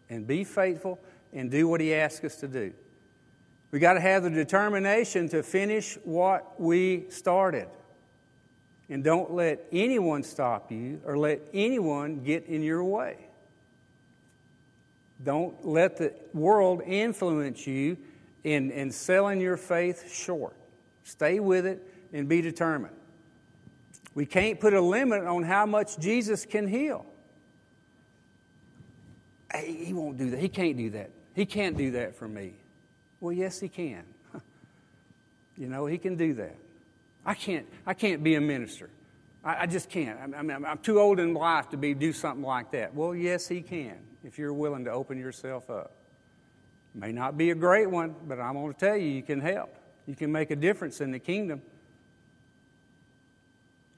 and 0.08 0.26
be 0.26 0.44
faithful 0.44 0.98
and 1.32 1.50
do 1.50 1.68
what 1.68 1.80
He 1.80 1.94
asks 1.94 2.24
us 2.24 2.36
to 2.36 2.48
do. 2.48 2.72
We 3.70 3.78
got 3.78 3.94
to 3.94 4.00
have 4.00 4.22
the 4.22 4.30
determination 4.30 5.28
to 5.30 5.42
finish 5.42 5.96
what 6.04 6.60
we 6.60 7.04
started. 7.08 7.68
And 8.90 9.02
don't 9.02 9.32
let 9.32 9.64
anyone 9.72 10.22
stop 10.22 10.70
you 10.70 11.00
or 11.06 11.16
let 11.16 11.40
anyone 11.54 12.22
get 12.22 12.46
in 12.46 12.62
your 12.62 12.84
way. 12.84 13.16
Don't 15.24 15.64
let 15.64 15.96
the 15.96 16.12
world 16.34 16.82
influence 16.82 17.66
you 17.66 17.96
in, 18.44 18.70
in 18.70 18.90
selling 18.90 19.40
your 19.40 19.56
faith 19.56 20.12
short. 20.12 20.56
Stay 21.04 21.40
with 21.40 21.66
it 21.66 21.82
and 22.12 22.28
be 22.28 22.40
determined. 22.40 22.94
We 24.14 24.26
can't 24.26 24.60
put 24.60 24.74
a 24.74 24.80
limit 24.80 25.24
on 25.24 25.42
how 25.42 25.64
much 25.66 25.98
Jesus 25.98 26.44
can 26.44 26.66
heal. 26.66 27.06
Hey, 29.52 29.84
he 29.84 29.92
won't 29.92 30.18
do 30.18 30.30
that. 30.30 30.40
He 30.40 30.48
can't 30.48 30.76
do 30.76 30.90
that. 30.90 31.10
He 31.34 31.46
can't 31.46 31.76
do 31.76 31.92
that 31.92 32.14
for 32.16 32.28
me. 32.28 32.54
Well, 33.20 33.32
yes, 33.32 33.60
he 33.60 33.68
can. 33.68 34.02
you 35.56 35.68
know, 35.68 35.86
he 35.86 35.98
can 35.98 36.16
do 36.16 36.34
that. 36.34 36.56
I 37.24 37.34
can't, 37.34 37.66
I 37.86 37.94
can't 37.94 38.22
be 38.22 38.34
a 38.34 38.40
minister. 38.40 38.90
I, 39.44 39.62
I 39.62 39.66
just 39.66 39.88
can't. 39.88 40.18
I 40.18 40.38
I'm, 40.38 40.50
I'm 40.50 40.78
too 40.78 40.98
old 40.98 41.20
in 41.20 41.32
life 41.32 41.70
to 41.70 41.76
be 41.76 41.94
do 41.94 42.12
something 42.12 42.44
like 42.44 42.72
that. 42.72 42.94
Well, 42.94 43.14
yes, 43.14 43.48
he 43.48 43.62
can 43.62 43.98
if 44.24 44.38
you're 44.38 44.52
willing 44.52 44.84
to 44.84 44.90
open 44.90 45.18
yourself 45.18 45.68
up. 45.70 45.92
May 46.94 47.12
not 47.12 47.38
be 47.38 47.50
a 47.50 47.54
great 47.54 47.90
one, 47.90 48.14
but 48.26 48.38
I'm 48.38 48.54
going 48.54 48.72
to 48.72 48.78
tell 48.78 48.96
you, 48.96 49.08
you 49.08 49.22
can 49.22 49.40
help. 49.40 49.74
You 50.06 50.14
can 50.14 50.30
make 50.30 50.50
a 50.50 50.56
difference 50.56 51.00
in 51.00 51.12
the 51.12 51.18
kingdom. 51.18 51.62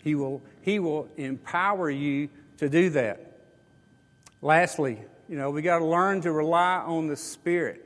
He 0.03 0.15
will, 0.15 0.43
he 0.61 0.79
will 0.79 1.09
empower 1.17 1.91
you 1.91 2.29
to 2.59 2.69
do 2.69 2.91
that. 2.91 3.33
Lastly, 4.43 4.99
you 5.29 5.37
know, 5.37 5.51
we 5.51 5.63
got 5.63 5.79
to 5.79 5.87
learn 5.87 6.21
to 6.21 6.31
rely 6.31 6.77
on 6.77 7.07
the 7.09 7.17
Spirit. 7.17 7.83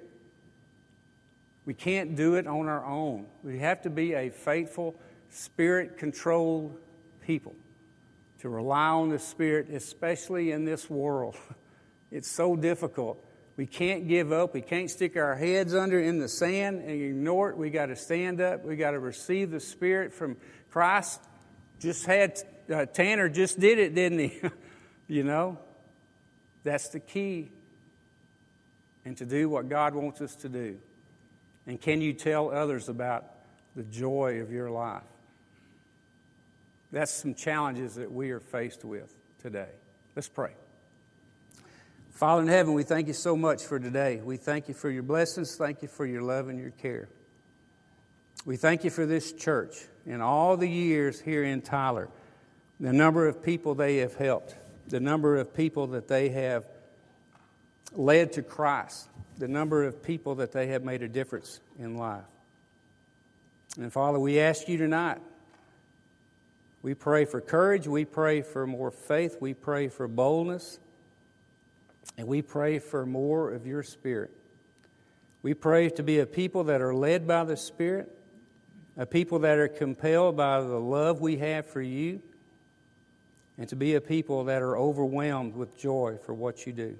We 1.64 1.74
can't 1.74 2.16
do 2.16 2.34
it 2.34 2.46
on 2.46 2.66
our 2.66 2.84
own. 2.84 3.26
We 3.44 3.60
have 3.60 3.82
to 3.82 3.90
be 3.90 4.14
a 4.14 4.30
faithful, 4.30 4.94
spirit 5.30 5.96
controlled 5.96 6.76
people. 7.20 7.54
To 8.40 8.48
rely 8.48 8.88
on 8.88 9.10
the 9.10 9.18
Spirit, 9.18 9.68
especially 9.70 10.50
in 10.50 10.64
this 10.64 10.90
world. 10.90 11.36
It's 12.10 12.30
so 12.30 12.56
difficult. 12.56 13.24
We 13.56 13.66
can't 13.66 14.06
give 14.06 14.32
up. 14.32 14.54
We 14.54 14.60
can't 14.60 14.88
stick 14.88 15.16
our 15.16 15.34
heads 15.34 15.74
under 15.74 15.98
in 15.98 16.20
the 16.20 16.28
sand 16.28 16.80
and 16.80 16.90
ignore 16.90 17.50
it. 17.50 17.56
We 17.56 17.70
got 17.70 17.86
to 17.86 17.96
stand 17.96 18.40
up. 18.40 18.64
We 18.64 18.76
got 18.76 18.92
to 18.92 19.00
receive 19.00 19.50
the 19.50 19.60
Spirit 19.60 20.14
from 20.14 20.36
Christ. 20.70 21.20
Just 21.80 22.06
had 22.06 22.38
uh, 22.72 22.86
Tanner 22.86 23.28
just 23.28 23.58
did 23.58 23.78
it, 23.78 23.94
didn't 23.94 24.18
he? 24.20 24.40
you 25.08 25.24
know, 25.24 25.58
that's 26.62 26.90
the 26.90 27.00
key. 27.00 27.50
And 29.04 29.16
to 29.16 29.26
do 29.26 29.48
what 29.48 29.68
God 29.68 29.94
wants 29.94 30.20
us 30.20 30.36
to 30.36 30.48
do. 30.48 30.78
And 31.66 31.80
can 31.80 32.00
you 32.00 32.12
tell 32.12 32.50
others 32.50 32.88
about 32.88 33.24
the 33.74 33.82
joy 33.82 34.40
of 34.40 34.52
your 34.52 34.70
life? 34.70 35.02
That's 36.92 37.12
some 37.12 37.34
challenges 37.34 37.96
that 37.96 38.10
we 38.10 38.30
are 38.30 38.40
faced 38.40 38.84
with 38.84 39.12
today. 39.42 39.68
Let's 40.14 40.28
pray. 40.28 40.52
Father 42.18 42.42
in 42.42 42.48
heaven, 42.48 42.74
we 42.74 42.82
thank 42.82 43.06
you 43.06 43.12
so 43.12 43.36
much 43.36 43.62
for 43.62 43.78
today. 43.78 44.16
We 44.16 44.38
thank 44.38 44.66
you 44.66 44.74
for 44.74 44.90
your 44.90 45.04
blessings. 45.04 45.54
Thank 45.54 45.82
you 45.82 45.88
for 45.88 46.04
your 46.04 46.20
love 46.20 46.48
and 46.48 46.58
your 46.58 46.72
care. 46.72 47.08
We 48.44 48.56
thank 48.56 48.82
you 48.82 48.90
for 48.90 49.06
this 49.06 49.32
church 49.32 49.76
and 50.04 50.20
all 50.20 50.56
the 50.56 50.68
years 50.68 51.20
here 51.20 51.44
in 51.44 51.62
Tyler, 51.62 52.08
the 52.80 52.92
number 52.92 53.28
of 53.28 53.40
people 53.40 53.76
they 53.76 53.98
have 53.98 54.16
helped, 54.16 54.56
the 54.88 54.98
number 54.98 55.36
of 55.36 55.54
people 55.54 55.86
that 55.86 56.08
they 56.08 56.30
have 56.30 56.64
led 57.92 58.32
to 58.32 58.42
Christ, 58.42 59.06
the 59.38 59.46
number 59.46 59.84
of 59.84 60.02
people 60.02 60.34
that 60.34 60.50
they 60.50 60.66
have 60.66 60.82
made 60.82 61.04
a 61.04 61.08
difference 61.08 61.60
in 61.78 61.96
life. 61.96 62.24
And 63.76 63.92
Father, 63.92 64.18
we 64.18 64.40
ask 64.40 64.68
you 64.68 64.76
tonight. 64.76 65.18
We 66.82 66.94
pray 66.94 67.26
for 67.26 67.40
courage. 67.40 67.86
We 67.86 68.04
pray 68.04 68.42
for 68.42 68.66
more 68.66 68.90
faith. 68.90 69.36
We 69.40 69.54
pray 69.54 69.86
for 69.86 70.08
boldness. 70.08 70.80
And 72.18 72.26
we 72.26 72.42
pray 72.42 72.80
for 72.80 73.06
more 73.06 73.52
of 73.52 73.64
your 73.64 73.84
Spirit. 73.84 74.32
We 75.42 75.54
pray 75.54 75.88
to 75.90 76.02
be 76.02 76.18
a 76.18 76.26
people 76.26 76.64
that 76.64 76.82
are 76.82 76.92
led 76.92 77.28
by 77.28 77.44
the 77.44 77.56
Spirit, 77.56 78.12
a 78.96 79.06
people 79.06 79.38
that 79.38 79.56
are 79.56 79.68
compelled 79.68 80.36
by 80.36 80.60
the 80.60 80.80
love 80.80 81.20
we 81.20 81.36
have 81.36 81.66
for 81.66 81.80
you, 81.80 82.20
and 83.56 83.68
to 83.68 83.76
be 83.76 83.94
a 83.94 84.00
people 84.00 84.44
that 84.44 84.62
are 84.62 84.76
overwhelmed 84.76 85.54
with 85.54 85.78
joy 85.78 86.18
for 86.26 86.34
what 86.34 86.66
you 86.66 86.72
do. 86.72 86.98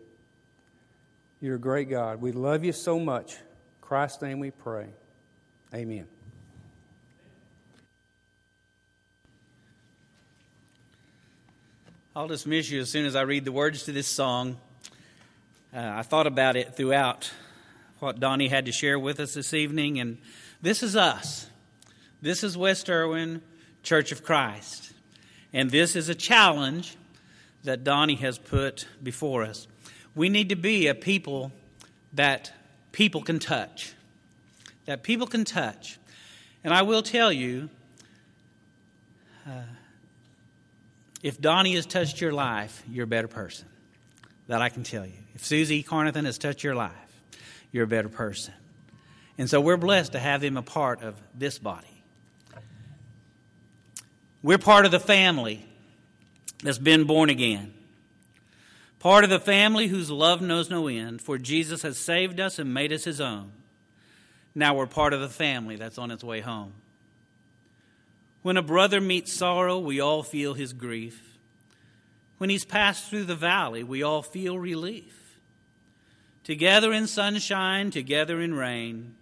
You're 1.41 1.57
a 1.57 1.61
great 1.61 1.91
God. 1.91 2.21
We 2.21 2.31
love 2.31 2.65
you 2.65 2.73
so 2.73 3.01
much. 3.01 3.35
In 3.35 3.41
Christ's 3.81 4.23
name 4.23 4.39
we 4.39 4.53
pray. 4.53 4.87
Amen. 5.75 6.07
I'll 12.15 12.29
dismiss 12.29 12.71
you 12.71 12.81
as 12.81 12.91
soon 12.91 13.05
as 13.05 13.17
I 13.17 13.23
read 13.23 13.45
the 13.45 13.53
words 13.53 13.85
to 13.85 13.93
this 13.93 14.07
song. 14.07 14.59
Uh, 15.75 15.81
I 15.97 16.03
thought 16.03 16.27
about 16.27 16.57
it 16.57 16.77
throughout 16.77 17.31
what 17.99 18.19
Donnie 18.19 18.49
had 18.49 18.65
to 18.67 18.73
share 18.73 18.99
with 18.99 19.21
us 19.21 19.35
this 19.35 19.53
evening, 19.53 20.01
and 20.01 20.17
this 20.63 20.83
is 20.83 20.97
us. 20.97 21.51
This 22.23 22.43
is 22.43 22.57
West 22.57 22.89
Erwin 22.89 23.43
Church 23.83 24.11
of 24.11 24.25
Christ. 24.25 24.93
And 25.53 25.71
this 25.71 25.95
is 25.95 26.09
a 26.09 26.15
challenge 26.15 26.97
that 27.65 27.85
Donnie 27.85 28.15
has 28.17 28.39
put 28.39 28.87
before 29.03 29.45
us. 29.45 29.69
We 30.15 30.31
need 30.31 30.49
to 30.49 30.57
be 30.57 30.87
a 30.87 30.95
people 30.95 31.53
that 32.15 32.51
people 32.93 33.21
can 33.21 33.39
touch. 33.39 33.93
That 34.87 35.03
people 35.03 35.27
can 35.27 35.45
touch. 35.45 35.99
And 36.65 36.73
I 36.73 36.81
will 36.81 37.03
tell 37.03 37.31
you, 37.31 37.69
uh, 39.47 39.65
if 41.23 41.39
Donnie 41.39 41.75
has 41.75 41.85
touched 41.85 42.23
your 42.23 42.33
life, 42.33 42.83
you're 42.91 43.05
a 43.05 43.07
better 43.07 43.29
person. 43.29 43.67
That 44.49 44.61
I 44.63 44.69
can 44.71 44.83
tell 44.83 45.07
you. 45.07 45.13
If 45.35 45.45
Susie 45.45 45.83
Carnathan 45.83 46.25
has 46.25 46.39
touched 46.39 46.65
your 46.65 46.75
life, 46.75 46.93
you're 47.71 47.85
a 47.85 47.89
better 47.89 48.09
person. 48.09 48.55
And 49.37 49.49
so 49.49 49.61
we're 49.61 49.77
blessed 49.77 50.13
to 50.13 50.19
have 50.19 50.41
them 50.41 50.57
a 50.57 50.63
part 50.63 51.03
of 51.03 51.15
this 51.35 51.59
body. 51.59 51.87
We're 54.43 54.59
part 54.59 54.85
of 54.85 54.91
the 54.91 55.01
family 55.01 55.65
that's 56.63 56.79
been 56.79 57.05
born 57.05 57.31
again. 57.31 57.75
Part 58.99 59.23
of 59.23 59.31
the 59.31 59.39
family 59.39 59.87
whose 59.87 60.11
love 60.11 60.41
knows 60.41 60.71
no 60.71 60.89
end, 60.89 61.23
for 61.23 61.39
Jesus 61.39 61.83
has 61.83 61.99
saved 61.99 62.41
us 62.41 62.59
and 62.59 62.75
made 62.75 62.93
us 62.93 63.05
his 63.05 63.21
own. 63.21 63.53
Now 64.55 64.75
we're 64.75 64.87
part 64.87 65.13
of 65.13 65.21
the 65.21 65.29
family 65.29 65.77
that's 65.77 65.99
on 65.99 66.11
its 66.11 66.25
way 66.25 66.41
home. 66.41 66.73
When 68.43 68.57
a 68.57 68.63
brother 68.63 69.01
meets 69.01 69.33
sorrow, 69.33 69.79
we 69.79 70.01
all 70.01 70.23
feel 70.23 70.55
his 70.55 70.73
grief. 70.73 71.28
When 72.39 72.51
he's 72.51 72.65
passed 72.65 73.11
through 73.11 73.25
the 73.25 73.35
valley, 73.35 73.83
we 73.83 74.03
all 74.03 74.23
feel 74.23 74.59
relief. 74.59 75.39
Together 76.45 76.93
in 76.93 77.07
sunshine, 77.07 77.91
together 77.91 78.41
in 78.41 78.55
rain, 78.55 79.15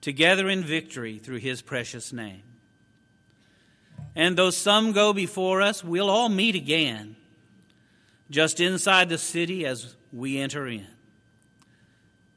together 0.00 0.48
in 0.48 0.62
victory 0.62 1.18
through 1.18 1.38
his 1.38 1.62
precious 1.62 2.12
name. 2.12 2.42
And 4.14 4.36
though 4.36 4.50
some 4.50 4.92
go 4.92 5.12
before 5.12 5.62
us, 5.62 5.82
we'll 5.82 6.10
all 6.10 6.28
meet 6.28 6.54
again, 6.54 7.16
just 8.30 8.60
inside 8.60 9.08
the 9.08 9.18
city 9.18 9.66
as 9.66 9.96
we 10.12 10.38
enter 10.38 10.66
in. 10.66 10.86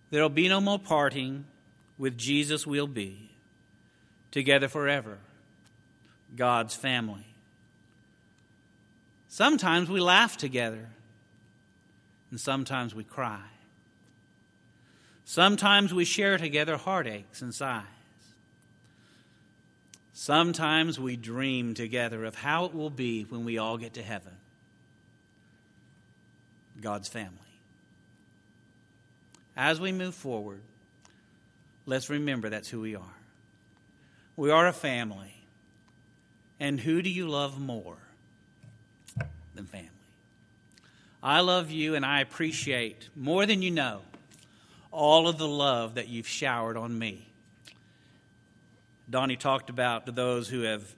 There'll 0.09 0.29
be 0.29 0.49
no 0.49 0.61
more 0.61 0.79
parting, 0.79 1.45
with 1.97 2.17
Jesus 2.17 2.65
we'll 2.65 2.87
be, 2.87 3.29
together 4.31 4.67
forever, 4.67 5.19
God's 6.35 6.75
family. 6.75 7.30
Sometimes 9.33 9.89
we 9.89 10.01
laugh 10.01 10.35
together, 10.35 10.89
and 12.31 12.37
sometimes 12.39 12.93
we 12.93 13.05
cry. 13.05 13.39
Sometimes 15.23 15.93
we 15.93 16.03
share 16.03 16.37
together 16.37 16.75
heartaches 16.75 17.41
and 17.41 17.55
sighs. 17.55 17.85
Sometimes 20.11 20.99
we 20.99 21.15
dream 21.15 21.75
together 21.75 22.25
of 22.25 22.35
how 22.35 22.65
it 22.65 22.75
will 22.75 22.89
be 22.89 23.23
when 23.23 23.45
we 23.45 23.57
all 23.57 23.77
get 23.77 23.93
to 23.93 24.03
heaven. 24.03 24.33
God's 26.81 27.07
family. 27.07 27.37
As 29.55 29.79
we 29.79 29.93
move 29.93 30.13
forward, 30.13 30.61
let's 31.85 32.09
remember 32.09 32.49
that's 32.49 32.67
who 32.67 32.81
we 32.81 32.95
are. 32.95 33.15
We 34.35 34.51
are 34.51 34.67
a 34.67 34.73
family. 34.73 35.35
And 36.59 36.81
who 36.81 37.01
do 37.01 37.09
you 37.09 37.29
love 37.29 37.57
more 37.57 38.00
family? 39.65 39.89
I 41.23 41.41
love 41.41 41.69
you 41.71 41.95
and 41.95 42.05
I 42.05 42.21
appreciate 42.21 43.09
more 43.15 43.45
than 43.45 43.61
you 43.61 43.71
know 43.71 44.01
all 44.91 45.27
of 45.27 45.37
the 45.37 45.47
love 45.47 45.95
that 45.95 46.07
you've 46.07 46.27
showered 46.27 46.77
on 46.77 46.97
me. 46.97 47.27
Donnie 49.09 49.35
talked 49.35 49.69
about 49.69 50.05
to 50.05 50.11
those 50.11 50.47
who 50.47 50.61
have, 50.61 50.95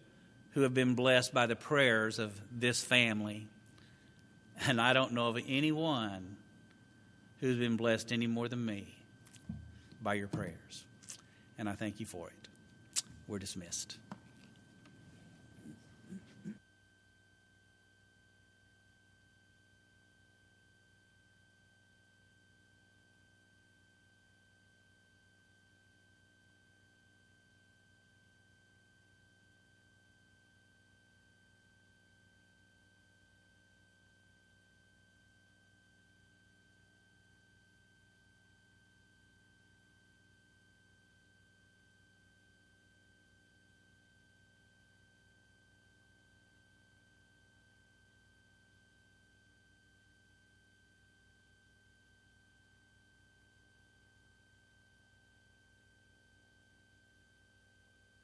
who 0.52 0.62
have 0.62 0.74
been 0.74 0.96
blessed 0.96 1.34
by 1.34 1.46
the 1.46 1.56
prayers 1.56 2.20
of 2.20 2.40
this 2.52 2.84
family. 2.84 3.48
And 4.68 4.80
I 4.80 4.94
don't 4.94 5.14
know 5.14 5.30
of 5.30 5.40
anyone 5.48 6.38
who's 7.40 7.58
been 7.58 7.76
blessed 7.76 8.12
any 8.12 8.28
more 8.28 8.48
than 8.48 8.64
me 8.66 8.96
by 10.02 10.14
your 10.14 10.28
prayers. 10.28 10.86
And 11.58 11.68
I 11.68 11.74
thank 11.74 12.00
you 12.00 12.06
for 12.06 12.28
it. 12.28 13.02
We're 13.28 13.40
dismissed. 13.40 13.98